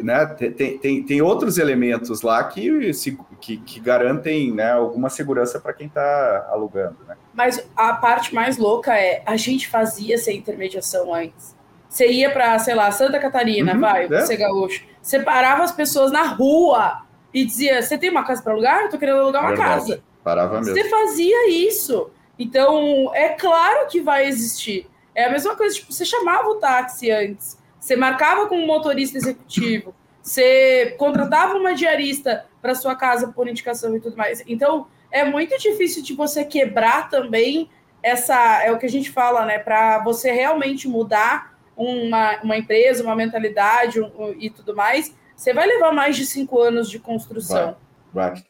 [0.00, 0.26] né?
[0.26, 2.92] Tem, tem, tem outros elementos lá que,
[3.40, 6.96] que, que garantem né, alguma segurança para quem está alugando.
[7.06, 7.14] Né?
[7.34, 11.54] Mas a parte mais louca é a gente fazia essa intermediação antes.
[11.90, 14.08] Você ia para, sei lá, Santa Catarina, uhum, vai, é.
[14.08, 14.82] você gaúcho.
[15.02, 17.02] Separava as pessoas na rua
[17.34, 18.82] e dizia: Você tem uma casa para alugar?
[18.82, 19.74] Eu tô querendo alugar uma Verdade.
[19.74, 20.02] casa.
[20.26, 20.74] Parava mesmo.
[20.74, 22.10] Você fazia isso.
[22.36, 24.90] Então, é claro que vai existir.
[25.14, 29.16] É a mesma coisa, tipo, você chamava o táxi antes, você marcava com um motorista
[29.16, 34.42] executivo, você contratava uma diarista para sua casa por indicação e tudo mais.
[34.48, 37.70] Então, é muito difícil de você quebrar também
[38.02, 43.04] essa, é o que a gente fala, né, para você realmente mudar uma, uma empresa,
[43.04, 47.76] uma mentalidade um, e tudo mais, você vai levar mais de cinco anos de construção.
[48.12, 48.44] Vai, vai.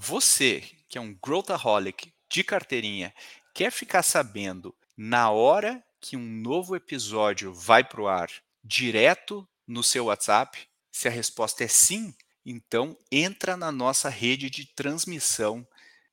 [0.00, 3.12] Você, que é um growthaholic de carteirinha,
[3.52, 8.30] quer ficar sabendo na hora que um novo episódio vai para o ar,
[8.62, 10.68] direto no seu WhatsApp?
[10.92, 12.14] Se a resposta é sim,
[12.46, 15.66] então entra na nossa rede de transmissão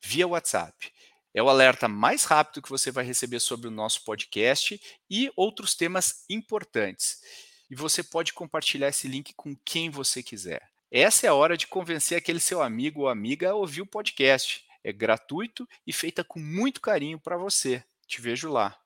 [0.04, 0.91] via WhatsApp.
[1.32, 5.76] É o alerta mais rápido que você vai receber sobre o nosso podcast e outros
[5.76, 7.21] temas importantes.
[7.69, 10.74] E você pode compartilhar esse link com quem você quiser.
[10.97, 14.63] Essa é a hora de convencer aquele seu amigo ou amiga a ouvir o podcast.
[14.81, 17.84] É gratuito e feita com muito carinho para você.
[18.08, 18.77] Te vejo lá.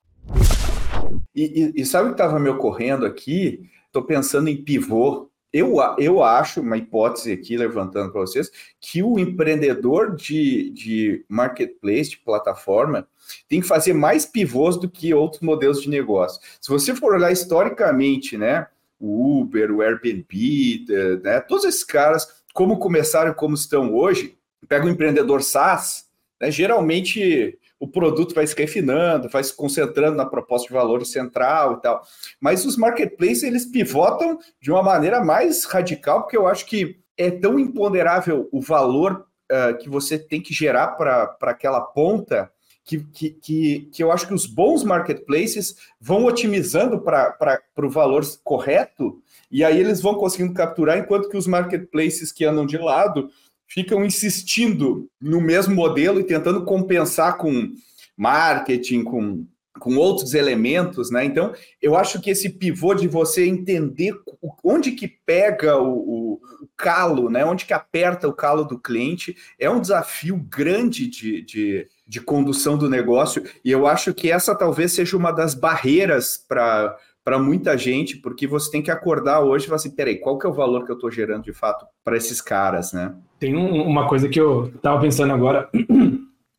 [1.32, 3.70] E, e, e sabe o que estava me ocorrendo aqui?
[3.86, 5.30] Estou pensando em pivô.
[5.52, 12.10] Eu, eu acho, uma hipótese aqui levantando para vocês, que o empreendedor de, de marketplace,
[12.10, 13.06] de plataforma,
[13.48, 16.40] tem que fazer mais pivôs do que outros modelos de negócio.
[16.60, 18.66] Se você for olhar historicamente, né?
[19.00, 20.84] O Uber, o Airbnb,
[21.22, 21.40] né?
[21.40, 24.36] Todos esses caras, como começaram como estão hoje,
[24.68, 26.04] pega um empreendedor SaaS,
[26.40, 26.50] né?
[26.50, 31.80] geralmente o produto vai se refinando, vai se concentrando na proposta de valor central e
[31.80, 32.02] tal.
[32.38, 37.30] Mas os marketplaces, eles pivotam de uma maneira mais radical, porque eu acho que é
[37.30, 42.52] tão imponderável o valor uh, que você tem que gerar para aquela ponta
[42.84, 48.24] que, que, que, que eu acho que os bons marketplaces vão otimizando para o valor
[48.42, 53.30] correto, e aí eles vão conseguindo capturar, enquanto que os marketplaces que andam de lado
[53.66, 57.72] ficam insistindo no mesmo modelo e tentando compensar com
[58.16, 59.46] marketing, com,
[59.78, 61.24] com outros elementos, né?
[61.24, 64.12] Então, eu acho que esse pivô de você entender
[64.64, 66.40] onde que pega o, o,
[66.76, 67.44] calo, né?
[67.44, 72.76] Onde que aperta o calo do cliente, é um desafio grande de, de, de condução
[72.76, 77.76] do negócio, e eu acho que essa talvez seja uma das barreiras para para muita
[77.76, 80.54] gente, porque você tem que acordar hoje e falar assim, peraí, qual que é o
[80.54, 83.14] valor que eu estou gerando de fato para esses caras, né?
[83.38, 85.68] Tem um, uma coisa que eu estava pensando agora,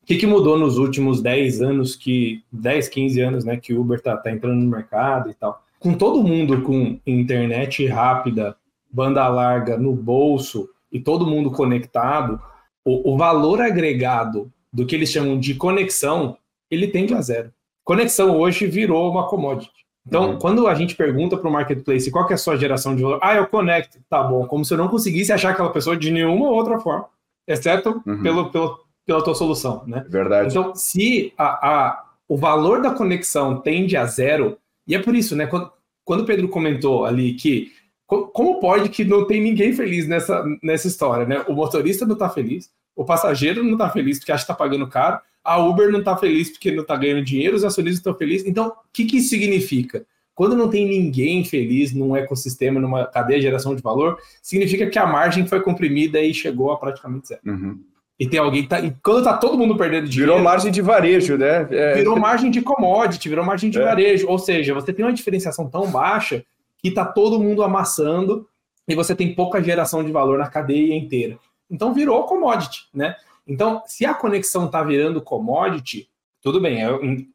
[0.02, 3.80] O que, que, mudou nos últimos 10 anos, que 10, 15 anos, né, que o
[3.80, 5.62] Uber tá, tá entrando no mercado e tal?
[5.78, 8.56] Com todo mundo com internet rápida,
[8.90, 12.40] banda larga no bolso e todo mundo conectado,
[12.84, 16.36] o, o valor agregado do que eles chamam de conexão,
[16.70, 17.52] ele tende a zero.
[17.84, 19.82] Conexão hoje virou uma commodity.
[20.06, 20.38] Então, uhum.
[20.38, 23.20] quando a gente pergunta para o marketplace qual que é a sua geração de valor,
[23.22, 26.50] ah, eu conecto, tá bom, como se eu não conseguisse achar aquela pessoa de nenhuma
[26.50, 27.06] outra forma,
[27.46, 28.22] exceto uhum.
[28.22, 30.04] pelo, pelo, pela tua solução, né?
[30.08, 30.48] Verdade.
[30.48, 34.58] Então, se a, a, o valor da conexão tende a zero,
[34.88, 35.46] e é por isso, né?
[35.46, 35.70] Quando,
[36.04, 37.70] quando o Pedro comentou ali que
[38.06, 41.44] como pode que não tem ninguém feliz nessa, nessa história, né?
[41.48, 44.86] O motorista não está feliz, o passageiro não está feliz porque acha que está pagando
[44.88, 48.46] caro, a Uber não está feliz porque não está ganhando dinheiro, os acionistas estão felizes.
[48.46, 50.06] Então, o que, que isso significa?
[50.34, 54.98] Quando não tem ninguém feliz num ecossistema, numa cadeia de geração de valor, significa que
[54.98, 57.40] a margem foi comprimida e chegou a praticamente zero.
[57.44, 57.78] Uhum
[58.22, 58.80] e tem alguém que tá.
[58.80, 60.32] E quando tá todo mundo perdendo dinheiro.
[60.32, 61.66] Virou margem de varejo, né?
[61.72, 61.94] É...
[61.94, 63.84] Virou margem de commodity, virou margem de é.
[63.84, 64.28] varejo.
[64.28, 66.44] Ou seja, você tem uma diferenciação tão baixa
[66.78, 68.46] que tá todo mundo amassando
[68.86, 71.36] e você tem pouca geração de valor na cadeia inteira.
[71.72, 73.16] Então virou commodity, né?
[73.46, 76.08] Então, se a conexão tá virando commodity,
[76.42, 76.88] tudo bem, é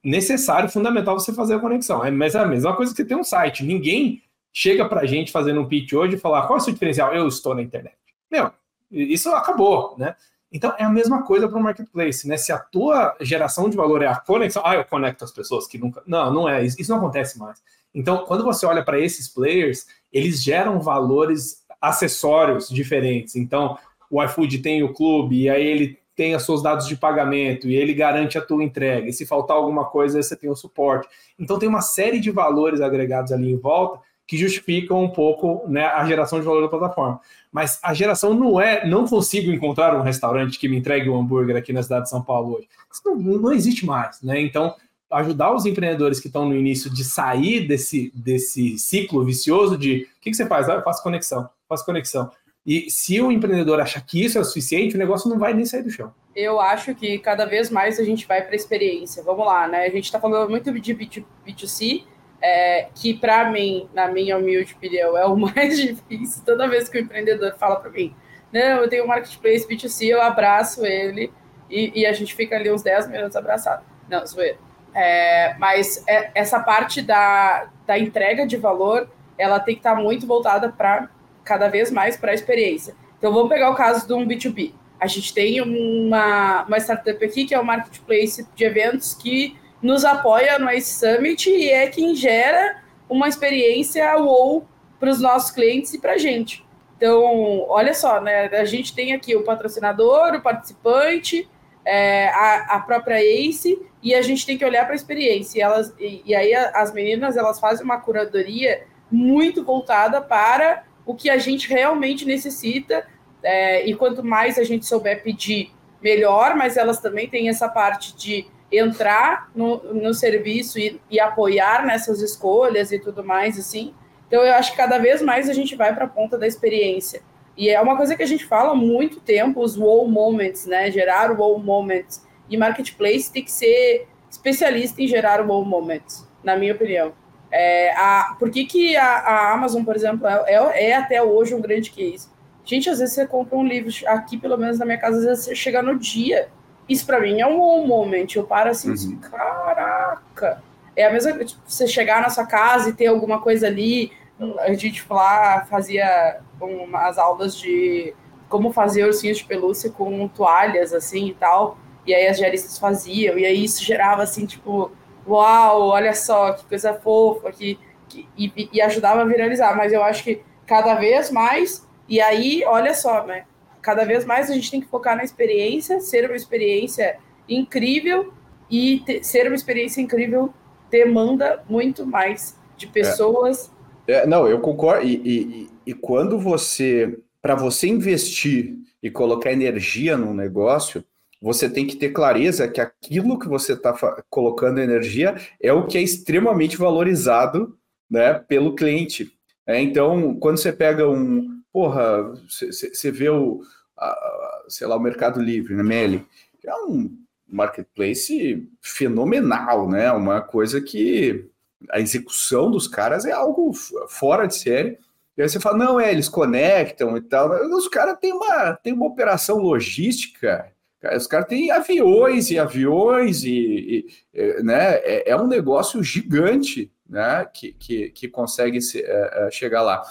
[0.04, 2.06] necessário, fundamental você fazer a conexão.
[2.06, 3.64] É, mas é a mesma coisa que ter um site.
[3.64, 4.22] Ninguém
[4.54, 7.14] chega pra gente fazendo um pitch hoje e falar qual é o seu diferencial?
[7.14, 7.98] Eu estou na internet.
[8.32, 8.52] Meu,
[8.92, 10.16] isso acabou, né?
[10.52, 12.38] Então é a mesma coisa para o marketplace, né?
[12.38, 15.78] Se a tua geração de valor é a conexão, ah, eu conecto as pessoas que
[15.78, 16.02] nunca.
[16.06, 17.62] Não, não é, isso não acontece mais.
[17.94, 23.36] Então, quando você olha para esses players, eles geram valores acessórios diferentes.
[23.36, 23.78] Então,
[24.10, 27.76] o iFood tem o clube, e aí ele tem os seus dados de pagamento, e
[27.76, 29.08] ele garante a tua entrega.
[29.08, 31.08] E se faltar alguma coisa, você tem o suporte.
[31.38, 35.86] Então, tem uma série de valores agregados ali em volta que justificam um pouco né,
[35.86, 37.22] a geração de valor da plataforma.
[37.50, 41.56] Mas a geração não é, não consigo encontrar um restaurante que me entregue um hambúrguer
[41.56, 42.68] aqui na cidade de São Paulo hoje.
[42.92, 44.42] Isso não, não existe mais, né?
[44.42, 44.76] Então,
[45.10, 50.22] ajudar os empreendedores que estão no início de sair desse, desse ciclo vicioso de o
[50.22, 50.68] que, que você faz?
[50.68, 52.30] Ah, eu faço conexão, faço conexão.
[52.68, 55.66] E se o empreendedor achar que isso é o suficiente, o negócio não vai nem
[55.66, 56.14] sair do chão.
[56.36, 59.24] Eu acho que cada vez mais a gente vai para a experiência.
[59.24, 59.86] Vamos lá, né?
[59.86, 62.04] A gente está falando muito de B2C,
[62.42, 66.44] é, que para mim, na minha humilde opinião, é o mais difícil.
[66.46, 68.14] Toda vez que o empreendedor fala para mim,
[68.52, 71.32] não, eu tenho um marketplace B2C, eu abraço ele
[71.70, 73.84] e, e, a gente fica ali uns 10 minutos abraçado.
[74.10, 74.58] Não, zoeira.
[74.94, 80.02] É, mas é, essa parte da, da entrega de valor, ela tem que estar tá
[80.02, 81.10] muito voltada para
[81.48, 82.96] cada vez mais para a experiência.
[83.18, 84.74] Então vamos pegar o caso de um B2B.
[85.00, 89.58] A gente tem uma, uma startup aqui que é o um marketplace de eventos que
[89.82, 94.68] nos apoia no Ice Summit e é quem gera uma experiência wow
[95.00, 96.66] para os nossos clientes e para a gente.
[96.98, 98.48] Então, olha só, né?
[98.48, 101.48] A gente tem aqui o patrocinador, o participante,
[101.86, 105.60] é, a, a, própria ACE, e a gente tem que olhar para a experiência.
[105.60, 111.16] E, elas, e, e, aí as meninas elas fazem uma curadoria muito voltada para o
[111.16, 113.08] que a gente realmente necessita.
[113.42, 118.16] É, e quanto mais a gente souber pedir, melhor, mas elas também têm essa parte
[118.16, 123.94] de entrar no, no serviço e, e apoiar nessas escolhas e tudo mais, assim.
[124.28, 127.22] Então, eu acho que cada vez mais a gente vai para a ponta da experiência.
[127.56, 130.92] E é uma coisa que a gente fala há muito tempo, os wow moments, né?
[130.92, 132.24] Gerar wow moments.
[132.50, 137.14] E marketplace tem que ser especialista em gerar wow moments, na minha opinião.
[137.52, 141.56] É, a, por que, que a, a Amazon, por exemplo, é, é, é, até hoje
[141.56, 142.28] um grande case?
[142.66, 145.46] Gente, às vezes você compra um livro, aqui pelo menos na minha casa, às vezes
[145.46, 146.50] você chega no dia
[146.88, 148.28] isso para mim é um wow moment.
[148.36, 149.20] Eu paro assim, uhum.
[149.20, 150.64] caraca.
[150.96, 154.12] É a mesma coisa, tipo, você chegar na sua casa e ter alguma coisa ali.
[154.60, 158.14] A gente lá fazia umas aulas de
[158.48, 161.78] como fazer ursinhos de pelúcia com toalhas, assim e tal.
[162.06, 163.38] E aí as diaristas faziam.
[163.38, 164.92] E aí isso gerava, assim, tipo,
[165.28, 167.52] uau, olha só, que coisa fofa.
[167.52, 169.76] Que, que e, e ajudava a viralizar.
[169.76, 171.86] Mas eu acho que cada vez mais.
[172.08, 173.44] E aí, olha só, né?
[173.88, 177.18] cada vez mais a gente tem que focar na experiência, ser uma experiência
[177.48, 178.34] incrível
[178.70, 180.54] e ter, ser uma experiência incrível
[180.92, 182.90] demanda muito mais de é.
[182.90, 183.72] pessoas.
[184.06, 184.16] É.
[184.16, 185.06] É, não, eu concordo.
[185.06, 191.02] E, e, e quando você, para você investir e colocar energia num negócio,
[191.42, 193.94] você tem que ter clareza que aquilo que você está
[194.30, 197.78] colocando energia é o que é extremamente valorizado
[198.10, 199.32] né, pelo cliente.
[199.66, 201.56] É, então, quando você pega um.
[201.72, 203.62] Porra, você vê o,
[203.96, 206.26] a, sei lá, o Mercado Livre, né, Meli,
[206.66, 207.16] é um
[207.48, 210.12] marketplace fenomenal, né?
[210.12, 211.46] Uma coisa que
[211.92, 213.72] a execução dos caras é algo
[214.10, 214.98] fora de série.
[215.38, 217.50] E aí você fala, não, é, eles conectam e tal.
[217.76, 220.72] Os caras têm uma, têm uma operação logística
[221.16, 227.46] os caras têm aviões e aviões e, e né, é, é, um negócio gigante, né,
[227.54, 230.02] que, que, que consegue se, é, é chegar lá.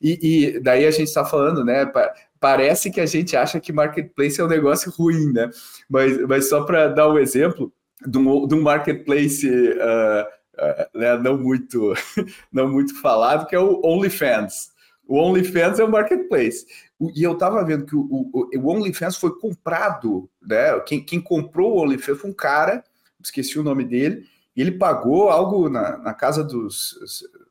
[0.00, 1.90] E, e, daí a gente está falando, né,
[2.38, 5.50] parece que a gente acha que marketplace é um negócio ruim, né,
[5.88, 7.72] mas, mas só para dar um exemplo
[8.06, 10.22] de um, de um marketplace uh,
[10.62, 11.94] uh, né, não muito
[12.52, 14.72] não muito falado, que é o OnlyFans.
[15.06, 16.66] O OnlyFans é um marketplace.
[17.14, 20.78] E eu estava vendo que o, o, o, OnlyFans foi comprado, né?
[20.80, 22.84] Quem, quem comprou o OnlyFans foi um cara,
[23.22, 24.26] esqueci o nome dele,
[24.56, 26.98] e ele pagou algo na, na casa dos,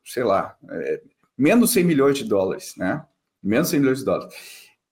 [0.05, 1.01] sei lá, é,
[1.37, 3.05] menos 100 milhões de dólares, né?
[3.41, 4.33] Menos 100 milhões de dólares.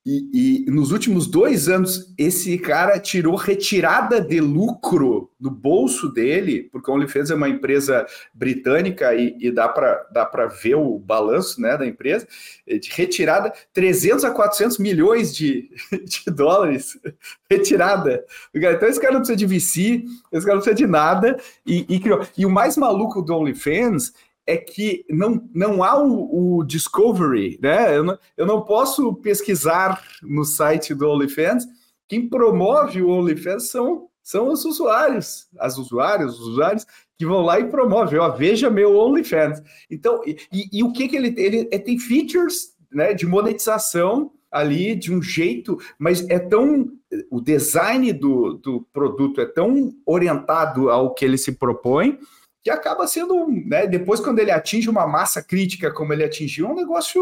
[0.04, 6.68] E, e, nos últimos dois anos, esse cara tirou retirada de lucro do bolso dele,
[6.72, 11.62] porque a OnlyFans é uma empresa britânica e, e dá para dá ver o balanço
[11.62, 12.28] né, da empresa,
[12.66, 15.70] eh, de retirada 300 a 400 milhões de,
[16.04, 17.00] de dólares.
[17.48, 18.26] Retirada.
[18.56, 21.38] Então esse cara não precisa de VC, esse cara não precisa de nada.
[21.64, 22.02] E, e,
[22.38, 24.14] e o mais maluco do OnlyFans
[24.52, 27.96] é que não, não há o, o discovery, né?
[27.96, 31.66] Eu não, eu não posso pesquisar no site do OnlyFans.
[32.08, 36.86] Quem promove o OnlyFans são, são os usuários, as usuárias, os usuários
[37.18, 39.62] que vão lá e promovem, ó, veja meu OnlyFans.
[39.90, 40.36] Então, e,
[40.74, 41.46] e o que, que ele tem?
[41.46, 46.92] Ele, tem features né, de monetização ali de um jeito, mas é tão.
[47.30, 52.20] O design do, do produto é tão orientado ao que ele se propõe
[52.64, 56.70] que acaba sendo, né, depois quando ele atinge uma massa crítica como ele atingiu, é
[56.70, 57.22] um negócio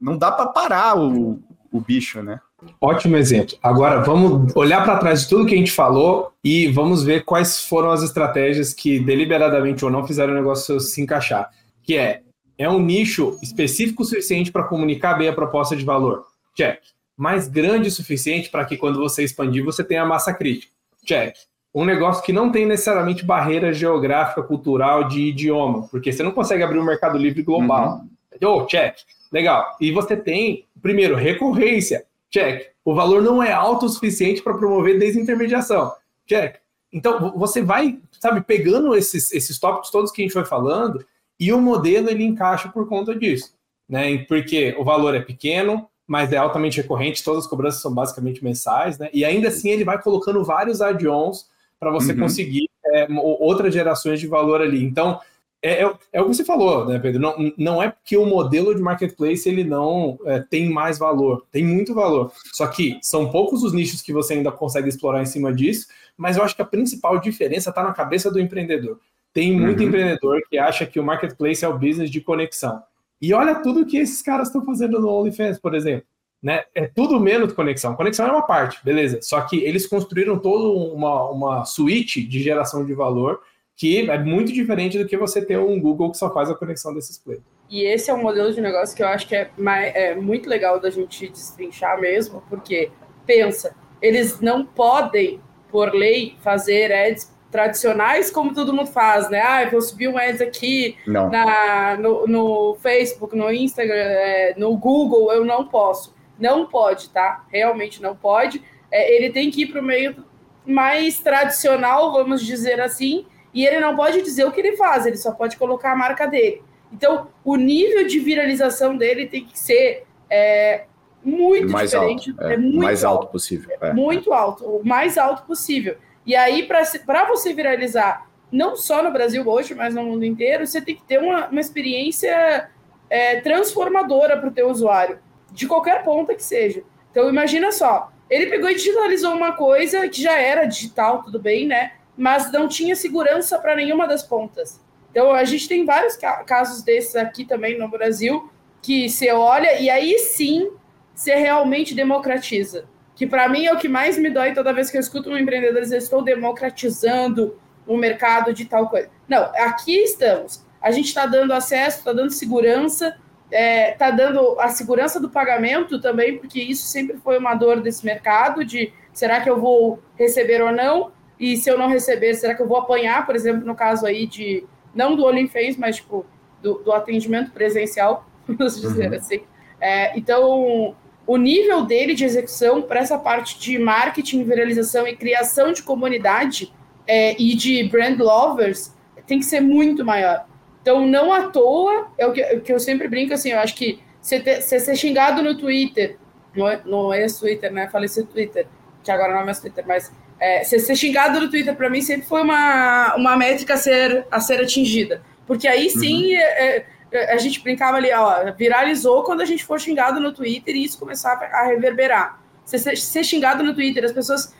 [0.00, 1.40] não dá para parar o,
[1.72, 2.40] o bicho, né?
[2.80, 3.56] Ótimo exemplo.
[3.62, 7.60] Agora vamos olhar para trás de tudo que a gente falou e vamos ver quais
[7.60, 11.50] foram as estratégias que deliberadamente ou não fizeram o negócio se encaixar.
[11.82, 12.22] Que é
[12.58, 16.24] é um nicho específico o suficiente para comunicar bem a proposta de valor.
[16.54, 16.80] Check.
[17.14, 20.72] Mais grande o suficiente para que quando você expandir você tenha massa crítica.
[21.04, 21.36] Check
[21.76, 26.62] um negócio que não tem necessariamente barreira geográfica, cultural, de idioma, porque você não consegue
[26.62, 28.00] abrir um mercado livre global.
[28.40, 28.48] Uhum.
[28.48, 28.96] Oh, check.
[29.30, 29.76] Legal.
[29.78, 32.06] E você tem, primeiro, recorrência.
[32.30, 32.68] Check.
[32.82, 35.92] O valor não é alto o suficiente para promover desintermediação.
[36.26, 36.56] Check.
[36.90, 41.04] Então, você vai, sabe, pegando esses, esses tópicos todos que a gente vai falando
[41.38, 43.52] e o modelo ele encaixa por conta disso.
[43.86, 44.24] Né?
[44.26, 48.96] Porque o valor é pequeno, mas é altamente recorrente, todas as cobranças são basicamente mensais,
[48.96, 49.10] né?
[49.12, 52.20] E ainda assim ele vai colocando vários add-ons para você uhum.
[52.20, 54.82] conseguir é, outras gerações de valor ali.
[54.82, 55.20] Então,
[55.62, 57.20] é, é, é, o que você falou, né, Pedro?
[57.20, 61.64] Não, não é que o modelo de marketplace ele não é, tem mais valor, tem
[61.64, 62.30] muito valor.
[62.52, 66.36] Só que são poucos os nichos que você ainda consegue explorar em cima disso, mas
[66.36, 69.00] eu acho que a principal diferença está na cabeça do empreendedor.
[69.32, 69.88] Tem muito uhum.
[69.88, 72.82] empreendedor que acha que o marketplace é o business de conexão.
[73.20, 76.06] E olha tudo que esses caras estão fazendo no OnlyFans, por exemplo
[76.42, 76.64] né?
[76.74, 77.94] É tudo menos conexão.
[77.96, 79.20] Conexão é uma parte, beleza.
[79.22, 83.40] Só que eles construíram toda uma, uma suíte de geração de valor
[83.76, 86.94] que é muito diferente do que você ter um Google que só faz a conexão
[86.94, 87.44] desses players.
[87.68, 90.48] E esse é um modelo de negócio que eu acho que é, mais, é muito
[90.48, 92.90] legal da gente destrinchar mesmo, porque,
[93.26, 99.40] pensa, eles não podem, por lei, fazer ads tradicionais como todo mundo faz, né?
[99.40, 104.76] Ah, eu vou subir um ads aqui na, no, no, Facebook, no Instagram, é, no
[104.76, 106.15] Google, eu não posso.
[106.38, 107.44] Não pode, tá?
[107.48, 108.62] Realmente não pode.
[108.90, 110.24] É, ele tem que ir para o meio
[110.66, 115.16] mais tradicional, vamos dizer assim, e ele não pode dizer o que ele faz, ele
[115.16, 116.62] só pode colocar a marca dele.
[116.92, 120.84] Então, o nível de viralização dele tem que ser é,
[121.24, 122.30] muito mais diferente.
[122.30, 123.76] Alto, é, é muito mais alto, alto possível.
[123.80, 123.92] É.
[123.92, 125.96] Muito alto, o mais alto possível.
[126.24, 130.80] E aí, para você viralizar, não só no Brasil hoje, mas no mundo inteiro, você
[130.80, 132.68] tem que ter uma, uma experiência
[133.08, 135.18] é, transformadora para o teu usuário
[135.52, 136.82] de qualquer ponta que seja.
[137.10, 141.66] Então imagina só, ele pegou e digitalizou uma coisa que já era digital, tudo bem,
[141.66, 141.92] né?
[142.16, 144.80] Mas não tinha segurança para nenhuma das pontas.
[145.10, 146.16] Então a gente tem vários
[146.46, 148.50] casos desses aqui também no Brasil
[148.82, 150.70] que você olha e aí sim
[151.14, 152.86] você realmente democratiza.
[153.16, 155.38] que para mim é o que mais me dói toda vez que eu escuto um
[155.38, 159.08] empreendedor dizer estou democratizando o mercado de tal coisa.
[159.26, 160.64] Não, aqui estamos.
[160.82, 163.16] A gente está dando acesso, está dando segurança,
[163.50, 167.80] está é, tá dando a segurança do pagamento também, porque isso sempre foi uma dor
[167.80, 171.12] desse mercado de será que eu vou receber ou não?
[171.38, 174.26] E se eu não receber, será que eu vou apanhar, por exemplo, no caso aí
[174.26, 176.26] de, não do OnlyFans, mas tipo,
[176.62, 179.16] do, do atendimento presencial, vamos dizer uhum.
[179.16, 179.40] assim.
[179.80, 185.72] É, então, o nível dele de execução para essa parte de marketing, viralização e criação
[185.72, 186.72] de comunidade
[187.06, 188.94] é, e de brand lovers
[189.26, 190.46] tem que ser muito maior.
[190.86, 193.58] Então, não à toa, é o que, é o que eu sempre brinco, assim, eu
[193.58, 196.16] acho que você, ter, você ser xingado no Twitter,
[196.54, 197.88] no, no ex-Twitter, né?
[197.90, 198.68] Falei ser Twitter,
[199.02, 202.00] que agora não é mais Twitter, mas é, ser, ser xingado no Twitter para mim
[202.00, 205.22] sempre foi uma, uma métrica a ser, a ser atingida.
[205.44, 206.40] Porque aí sim uhum.
[206.40, 210.76] é, é, a gente brincava ali, ó, viralizou quando a gente for xingado no Twitter
[210.76, 212.40] e isso começar a reverberar.
[212.64, 214.54] Ser, ser xingado no Twitter, as pessoas.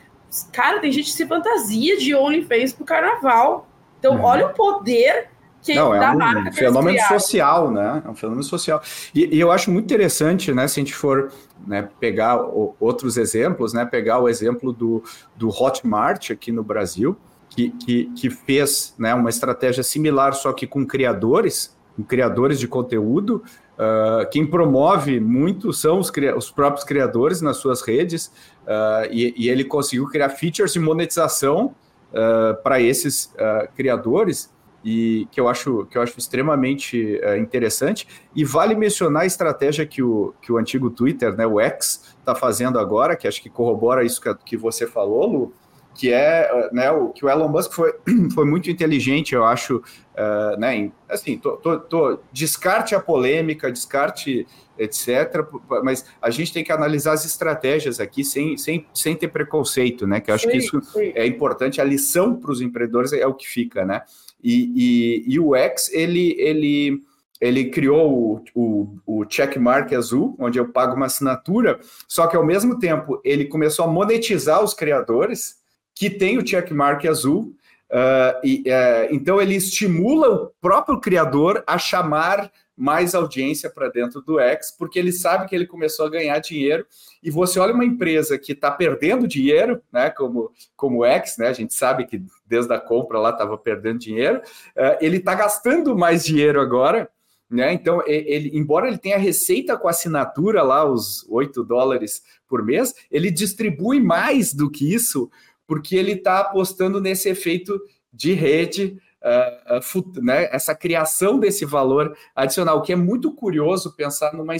[0.51, 3.65] Cara, tem gente que se fantasia de OnlyFans pro carnaval.
[3.97, 4.23] Então, uhum.
[4.23, 5.29] olha o poder
[5.61, 8.01] que Não, é um fenômeno social, né?
[8.05, 8.81] É um fenômeno social.
[9.13, 10.67] E, e, eu acho muito interessante, né?
[10.67, 11.31] Se a gente for
[11.65, 13.85] né, pegar o, outros exemplos, né?
[13.85, 15.03] Pegar o exemplo do,
[15.35, 17.17] do Hotmart aqui no Brasil,
[17.49, 22.67] que, que, que fez né, uma estratégia similar, só que com criadores, com criadores de
[22.67, 23.43] conteúdo.
[23.77, 28.31] Uh, quem promove muito são os, os, próprios criadores nas suas redes,
[28.63, 31.75] uh, e, e, ele conseguiu criar features de monetização
[32.11, 33.31] uh, para esses
[33.75, 34.51] criadores,
[34.89, 38.07] e que eu acho, que eu acho extremamente interessante.
[38.33, 42.33] E vale mencionar a estratégia que o, que o antigo Twitter, né, o X, está
[42.33, 45.53] fazendo agora, que acho que corrobora isso que, que você falou, Lu,
[45.93, 47.93] que é né, o que o Elon Musk foi,
[48.33, 53.69] foi muito inteligente, eu acho, uh, né, em, assim, tô, tô, tô, descarte a polêmica,
[53.69, 54.47] descarte
[54.79, 55.43] etc,
[55.83, 60.21] mas a gente tem que analisar as estratégias aqui sem, sem, sem ter preconceito, né,
[60.21, 61.11] que eu acho sim, que isso sim.
[61.13, 64.03] é importante, a lição para os empreendedores é o que fica, né,
[64.43, 67.01] e, e, e o X, ele, ele,
[67.41, 72.45] ele criou o, o, o checkmark azul, onde eu pago uma assinatura, só que ao
[72.45, 75.55] mesmo tempo ele começou a monetizar os criadores,
[75.95, 77.53] que tem o checkmark azul.
[77.89, 84.21] Uh, e, uh, então ele estimula o próprio criador a chamar mais audiência para dentro
[84.21, 86.85] do X, porque ele sabe que ele começou a ganhar dinheiro.
[87.23, 91.47] E você olha uma empresa que está perdendo dinheiro, né, como, como o X, né,
[91.47, 95.97] a gente sabe que desde a compra lá estava perdendo dinheiro, uh, ele está gastando
[95.97, 97.09] mais dinheiro agora.
[97.49, 97.73] Né?
[97.73, 103.31] Então, ele, embora ele tenha receita com assinatura lá, os 8 dólares por mês, ele
[103.31, 105.31] distribui mais do que isso
[105.67, 107.79] porque ele está apostando nesse efeito
[108.11, 108.97] de rede,
[109.27, 114.53] uh, né, essa criação desse valor adicional, que é muito curioso pensar numa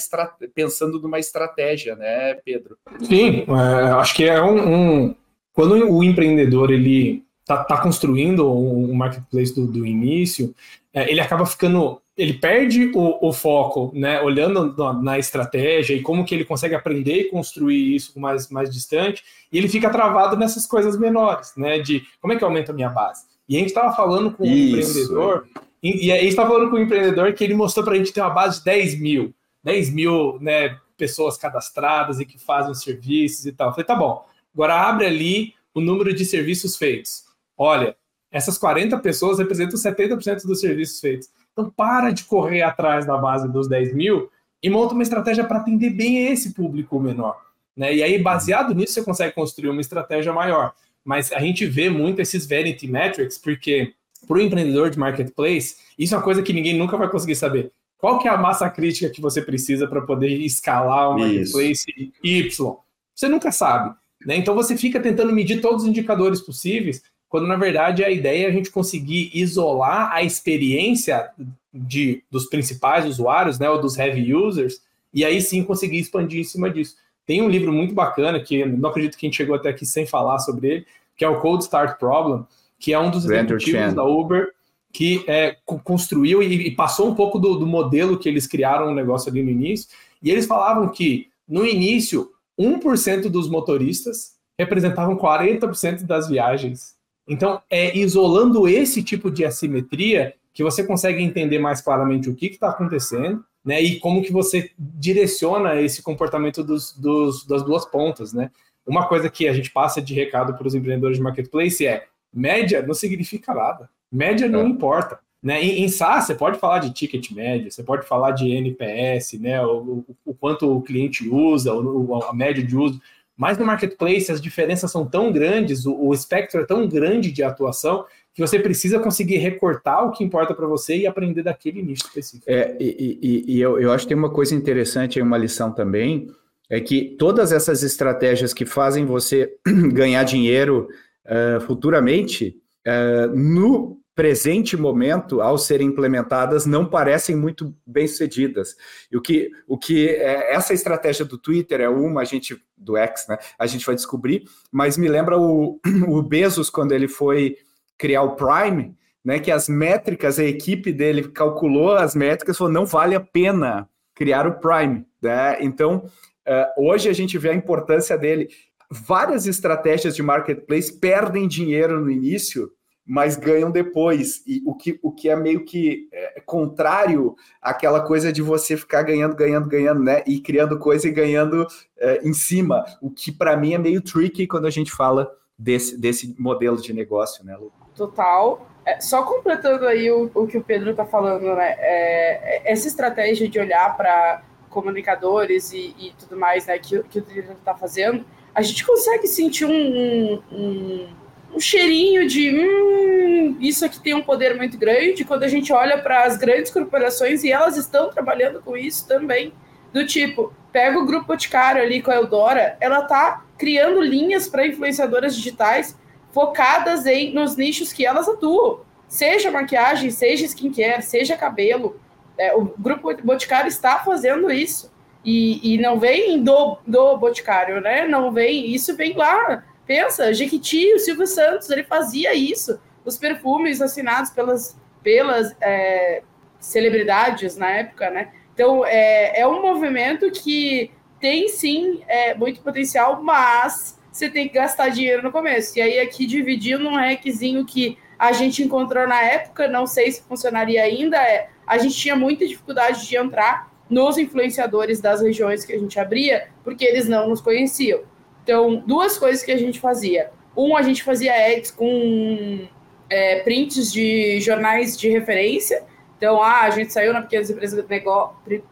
[0.53, 2.77] pensando numa estratégia, né, Pedro?
[3.03, 5.15] Sim, é, acho que é um, um,
[5.53, 10.53] quando o empreendedor ele está tá construindo um marketplace do, do início,
[10.93, 16.01] é, ele acaba ficando ele perde o, o, foco, né, olhando na, na, estratégia e
[16.01, 20.35] como que ele consegue aprender e construir isso mais, mais distante, e ele fica travado
[20.35, 23.36] nessas coisas menores, né, de como é que aumenta a minha base.
[23.47, 25.47] E a gente estava falando com um empreendedor,
[25.81, 28.11] e, e, a gente estava falando com um empreendedor que ele mostrou para a gente
[28.11, 29.33] ter uma base de 10 mil,
[29.63, 33.67] 10 mil, né, pessoas cadastradas e que fazem os serviços e tal.
[33.67, 37.23] Eu falei, tá bom, agora abre ali o número de serviços feitos.
[37.55, 37.95] Olha,
[38.31, 41.29] essas 40 pessoas representam 70% dos serviços feitos.
[41.53, 44.29] Então, para de correr atrás da base dos 10 mil
[44.61, 47.39] e monta uma estratégia para atender bem esse público menor.
[47.75, 47.95] Né?
[47.95, 50.73] E aí, baseado nisso, você consegue construir uma estratégia maior.
[51.07, 53.93] Mas a gente vê muito esses vanity metrics, porque
[54.27, 57.71] para o empreendedor de marketplace, isso é uma coisa que ninguém nunca vai conseguir saber.
[57.97, 62.11] Qual que é a massa crítica que você precisa para poder escalar o marketplace isso.
[62.21, 62.75] Y?
[63.15, 63.95] Você nunca sabe.
[64.25, 64.35] Né?
[64.35, 68.49] Então você fica tentando medir todos os indicadores possíveis quando na verdade a ideia é
[68.49, 71.29] a gente conseguir isolar a experiência
[71.73, 74.81] de, dos principais usuários, né, ou dos heavy users,
[75.13, 76.95] e aí sim conseguir expandir em cima disso.
[77.27, 80.07] Tem um livro muito bacana, que não acredito que a gente chegou até aqui sem
[80.07, 82.45] falar sobre ele, que é o Code Start Problem,
[82.79, 84.53] que é um dos executivos da Uber
[84.93, 88.95] que é, construiu e, e, passou um pouco do, do modelo que eles criaram o
[88.95, 89.89] negócio ali no início,
[90.23, 96.95] e eles falavam que, no início, 1% dos motoristas representavam 40% das viagens.
[97.27, 102.47] Então, é isolando esse tipo de assimetria que você consegue entender mais claramente o que
[102.47, 103.81] está acontecendo, né?
[103.81, 108.49] E como que você direciona esse comportamento dos, dos, das duas pontas, né?
[108.85, 112.81] Uma coisa que a gente passa de recado para os empreendedores de marketplace é média
[112.81, 113.89] não significa nada.
[114.09, 114.67] Média não é.
[114.67, 115.19] importa.
[115.43, 115.61] Né?
[115.61, 119.61] Em, em SaaS, você pode falar de ticket média, você pode falar de NPS, né?
[119.61, 123.01] o, o, o quanto o cliente usa, o, a média de uso,
[123.35, 127.43] Mas no marketplace as diferenças são tão grandes, o, o espectro é tão grande de
[127.43, 128.05] atuação
[128.37, 132.45] que você precisa conseguir recortar o que importa para você e aprender daquele nicho específico.
[132.45, 136.27] É, e, e, e eu, eu acho que tem uma coisa interessante, uma lição também,
[136.69, 139.55] é que todas essas estratégias que fazem você
[139.91, 140.87] ganhar dinheiro
[141.25, 148.75] uh, futuramente, uh, no presente momento, ao serem implementadas, não parecem muito bem sucedidas.
[149.11, 152.97] E o que, o que é, essa estratégia do Twitter é uma, a gente do
[152.97, 153.39] X, né?
[153.57, 157.57] A gente vai descobrir, mas me lembra o, o Bezos quando ele foi
[157.97, 159.39] criar o Prime, né?
[159.39, 164.47] Que as métricas, a equipe dele calculou as métricas, falou não vale a pena criar
[164.47, 165.57] o Prime, né?
[165.61, 166.09] Então
[166.47, 168.49] uh, hoje a gente vê a importância dele.
[168.89, 172.71] Várias estratégias de marketplace perdem dinheiro no início
[173.07, 174.43] mas ganham depois.
[174.45, 179.03] E o que, o que é meio que é, contrário àquela coisa de você ficar
[179.03, 180.23] ganhando, ganhando, ganhando, né?
[180.27, 181.65] E criando coisa e ganhando
[181.97, 182.83] é, em cima.
[183.01, 186.91] O que para mim é meio tricky quando a gente fala desse, desse modelo de
[186.91, 187.71] negócio, né, Lu?
[187.97, 188.65] Total.
[188.85, 191.75] É, só completando aí o, o que o Pedro está falando, né?
[191.79, 197.19] É, é, essa estratégia de olhar para comunicadores e, e, tudo mais, né, que, que
[197.19, 198.23] o Twitter está fazendo,
[198.53, 201.07] a gente consegue sentir um, um, um
[201.53, 205.97] um cheirinho de hum, isso aqui tem um poder muito grande quando a gente olha
[205.97, 209.53] para as grandes corporações e elas estão trabalhando com isso também.
[209.91, 214.67] Do tipo, pega o grupo Boticário ali com a Eudora, ela tá criando linhas para
[214.67, 215.97] influenciadoras digitais
[216.37, 218.81] focadas em nos nichos que elas atuam.
[219.07, 221.99] Seja maquiagem, seja skincare, seja cabelo.
[222.37, 224.93] É, o grupo Boticário está fazendo isso.
[225.25, 228.07] E, e não vem do, do Boticário, né?
[228.07, 232.79] Não vem, isso vem lá Pensa, Jequiti, o Silvio Santos, ele fazia isso.
[233.05, 236.21] Os perfumes assinados pelas, pelas é,
[236.59, 238.33] celebridades na época, né?
[238.53, 244.55] Então, é, é um movimento que tem sim é, muito potencial, mas você tem que
[244.55, 245.77] gastar dinheiro no começo.
[245.77, 250.23] E aí, aqui dividindo um requisito que a gente encontrou na época, não sei se
[250.23, 255.73] funcionaria ainda, é a gente tinha muita dificuldade de entrar nos influenciadores das regiões que
[255.73, 258.01] a gente abria, porque eles não nos conheciam.
[258.43, 260.31] Então, duas coisas que a gente fazia.
[260.55, 262.67] Um, a gente fazia ads com
[263.09, 265.83] é, prints de jornais de referência.
[266.17, 267.85] Então, ah, a gente saiu na Pequenas Empresas,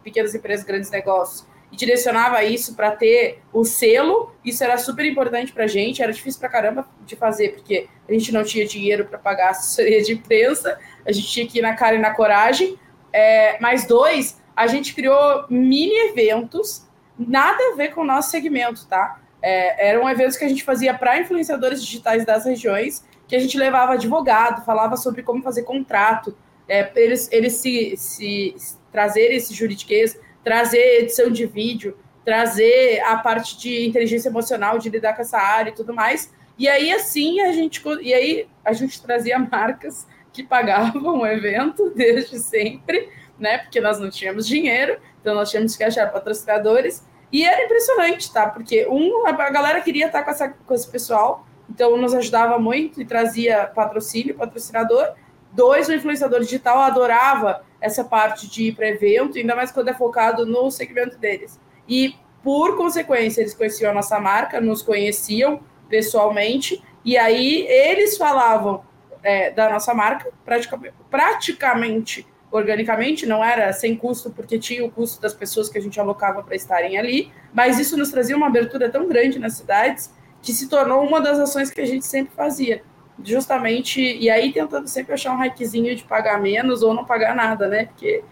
[0.03, 1.45] Pequenas Empresas Grandes Negócios
[1.76, 4.34] e direcionava isso para ter o selo.
[4.43, 6.01] Isso era super importante para a gente.
[6.01, 10.01] Era difícil para caramba de fazer, porque a gente não tinha dinheiro para pagar assessoria
[10.01, 10.80] de imprensa.
[11.05, 12.80] A gente tinha que ir na cara e na coragem.
[13.11, 16.88] É, mais dois, a gente criou mini eventos,
[17.19, 19.21] nada a ver com o nosso segmento, tá?
[19.41, 23.57] É, eram eventos que a gente fazia para influenciadores digitais das regiões, que a gente
[23.57, 26.36] levava advogado, falava sobre como fazer contrato,
[26.67, 33.17] é, eles, eles se, se, se trazer esse juridiquês, trazer edição de vídeo, trazer a
[33.17, 36.31] parte de inteligência emocional, de lidar com essa área e tudo mais.
[36.55, 41.89] E aí, assim, a gente, e aí, a gente trazia marcas que pagavam o evento
[41.89, 43.57] desde sempre, né?
[43.57, 47.03] Porque nós não tínhamos dinheiro, então nós tínhamos que achar patrocinadores.
[47.31, 48.47] E era impressionante, tá?
[48.47, 53.01] Porque, um, a galera queria estar com, essa, com esse pessoal, então nos ajudava muito
[53.01, 55.15] e trazia patrocínio, patrocinador.
[55.51, 59.93] Dois, o influenciador digital adorava essa parte de ir para evento, ainda mais quando é
[59.93, 61.59] focado no segmento deles.
[61.88, 68.83] E, por consequência, eles conheciam a nossa marca, nos conheciam pessoalmente, e aí eles falavam
[69.21, 75.21] é, da nossa marca, praticamente, praticamente organicamente, não era sem custo, porque tinha o custo
[75.21, 78.89] das pessoas que a gente alocava para estarem ali, mas isso nos trazia uma abertura
[78.89, 82.81] tão grande nas cidades que se tornou uma das ações que a gente sempre fazia.
[83.24, 87.68] Justamente, e aí tentando sempre achar um hackzinho de pagar menos ou não pagar nada,
[87.68, 87.86] né?
[87.86, 88.24] Porque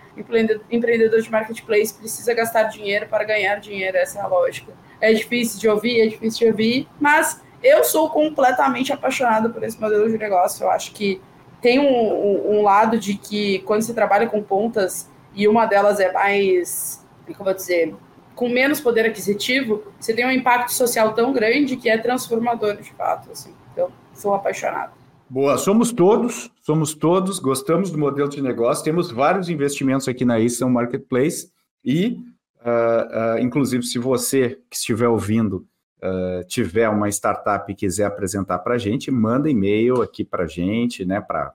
[0.69, 4.73] empreendedor de marketplace precisa gastar dinheiro para ganhar dinheiro, essa é a lógica.
[4.99, 9.79] É difícil de ouvir, é difícil de ouvir, mas eu sou completamente apaixonado por esse
[9.79, 10.65] modelo de negócio.
[10.65, 11.21] Eu acho que
[11.61, 16.11] tem um, um, lado de que quando você trabalha com pontas e uma delas é
[16.11, 17.95] mais, como eu vou dizer,
[18.35, 22.91] com menos poder aquisitivo, você tem um impacto social tão grande que é transformador de
[22.91, 23.31] fato.
[23.31, 23.53] Assim.
[23.71, 24.91] Então, sou apaixonado.
[25.29, 30.39] Boa, somos todos, somos todos, gostamos do modelo de negócio, temos vários investimentos aqui na
[30.39, 31.49] Isam Marketplace
[31.83, 32.19] e,
[32.61, 35.65] uh, uh, inclusive, se você que estiver ouvindo
[36.03, 40.47] uh, tiver uma startup e quiser apresentar para a gente, manda e-mail aqui para a
[40.47, 41.19] gente, né?
[41.21, 41.53] Pra...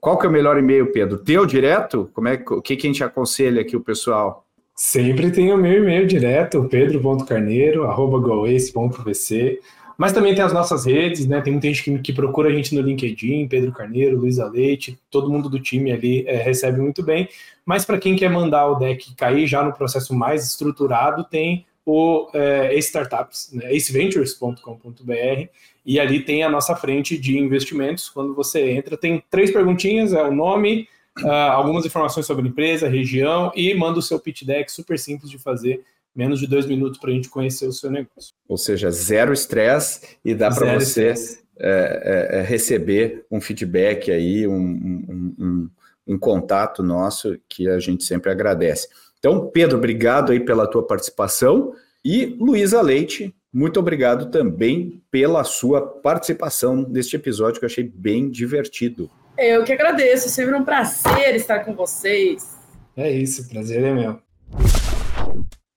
[0.00, 1.16] Qual que é o melhor e-mail, Pedro?
[1.18, 2.10] Teu direto?
[2.12, 4.44] Como é o que, que a gente aconselha aqui o pessoal?
[4.74, 9.60] Sempre tem o meu e-mail direto, pedro.carneiro@goace.vc.
[9.98, 11.40] Mas também tem as nossas redes, né?
[11.40, 15.28] Tem muita gente que, que, procura a gente no LinkedIn, Pedro Carneiro, Luísa Leite, todo
[15.28, 17.28] mundo do time ali é, recebe muito bem.
[17.66, 22.28] Mas para quem quer mandar o deck cair já no processo mais estruturado, tem o
[22.32, 25.48] é, Startups, né, aceventures.com.br,
[25.84, 28.08] e ali tem a nossa frente de investimentos.
[28.08, 30.86] Quando você entra, tem três perguntinhas: é o nome,
[31.24, 35.28] uh, algumas informações sobre a empresa, região, e manda o seu pitch deck, super simples
[35.28, 35.82] de fazer
[36.18, 38.34] menos de dois minutos para a gente conhecer o seu negócio.
[38.48, 41.14] Ou seja, zero estresse e dá para você
[41.60, 45.70] é, é, é, receber um feedback aí, um, um, um,
[46.08, 48.88] um, contato nosso que a gente sempre agradece.
[49.20, 51.72] Então, Pedro, obrigado aí pela tua participação
[52.04, 58.28] e Luísa Leite, muito obrigado também pela sua participação neste episódio que eu achei bem
[58.28, 59.08] divertido.
[59.38, 62.56] Eu que agradeço, sempre um prazer estar com vocês.
[62.96, 64.20] É isso, prazer é meu.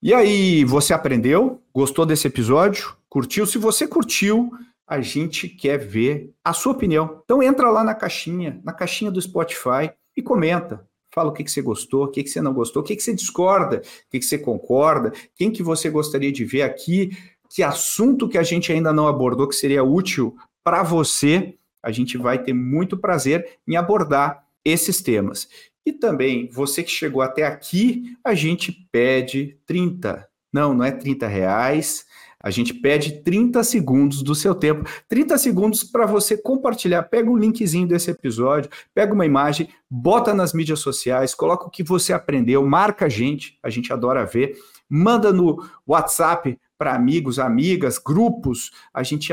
[0.04, 1.62] E aí, você aprendeu?
[1.72, 2.96] Gostou desse episódio?
[3.08, 3.46] Curtiu?
[3.46, 4.52] Se você curtiu,
[4.88, 7.22] a gente quer ver a sua opinião.
[7.24, 10.84] Então entra lá na caixinha, na caixinha do Spotify e comenta.
[11.14, 13.04] Fala o que, que você gostou, o que, que você não gostou, o que, que
[13.04, 17.16] você discorda, o que, que você concorda, quem que você gostaria de ver aqui
[17.48, 22.18] que assunto que a gente ainda não abordou que seria útil para você, a gente
[22.18, 25.48] vai ter muito prazer em abordar esses temas.
[25.86, 30.28] E também, você que chegou até aqui, a gente pede 30.
[30.54, 32.06] Não, não é 30 reais.
[32.44, 34.90] A gente pede 30 segundos do seu tempo.
[35.08, 37.04] 30 segundos para você compartilhar.
[37.04, 41.84] Pega o linkzinho desse episódio, pega uma imagem, bota nas mídias sociais, coloca o que
[41.84, 44.56] você aprendeu, marca a gente, a gente adora ver.
[44.90, 49.32] Manda no WhatsApp para amigos, amigas, grupos, a gente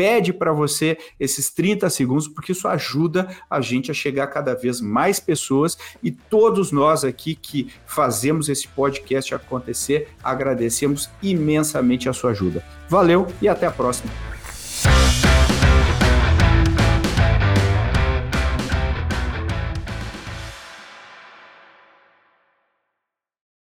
[0.00, 4.54] pede para você esses 30 segundos, porque isso ajuda a gente a chegar a cada
[4.54, 12.14] vez mais pessoas e todos nós aqui que fazemos esse podcast acontecer, agradecemos imensamente a
[12.14, 12.64] sua ajuda.
[12.88, 14.39] Valeu e até a próxima.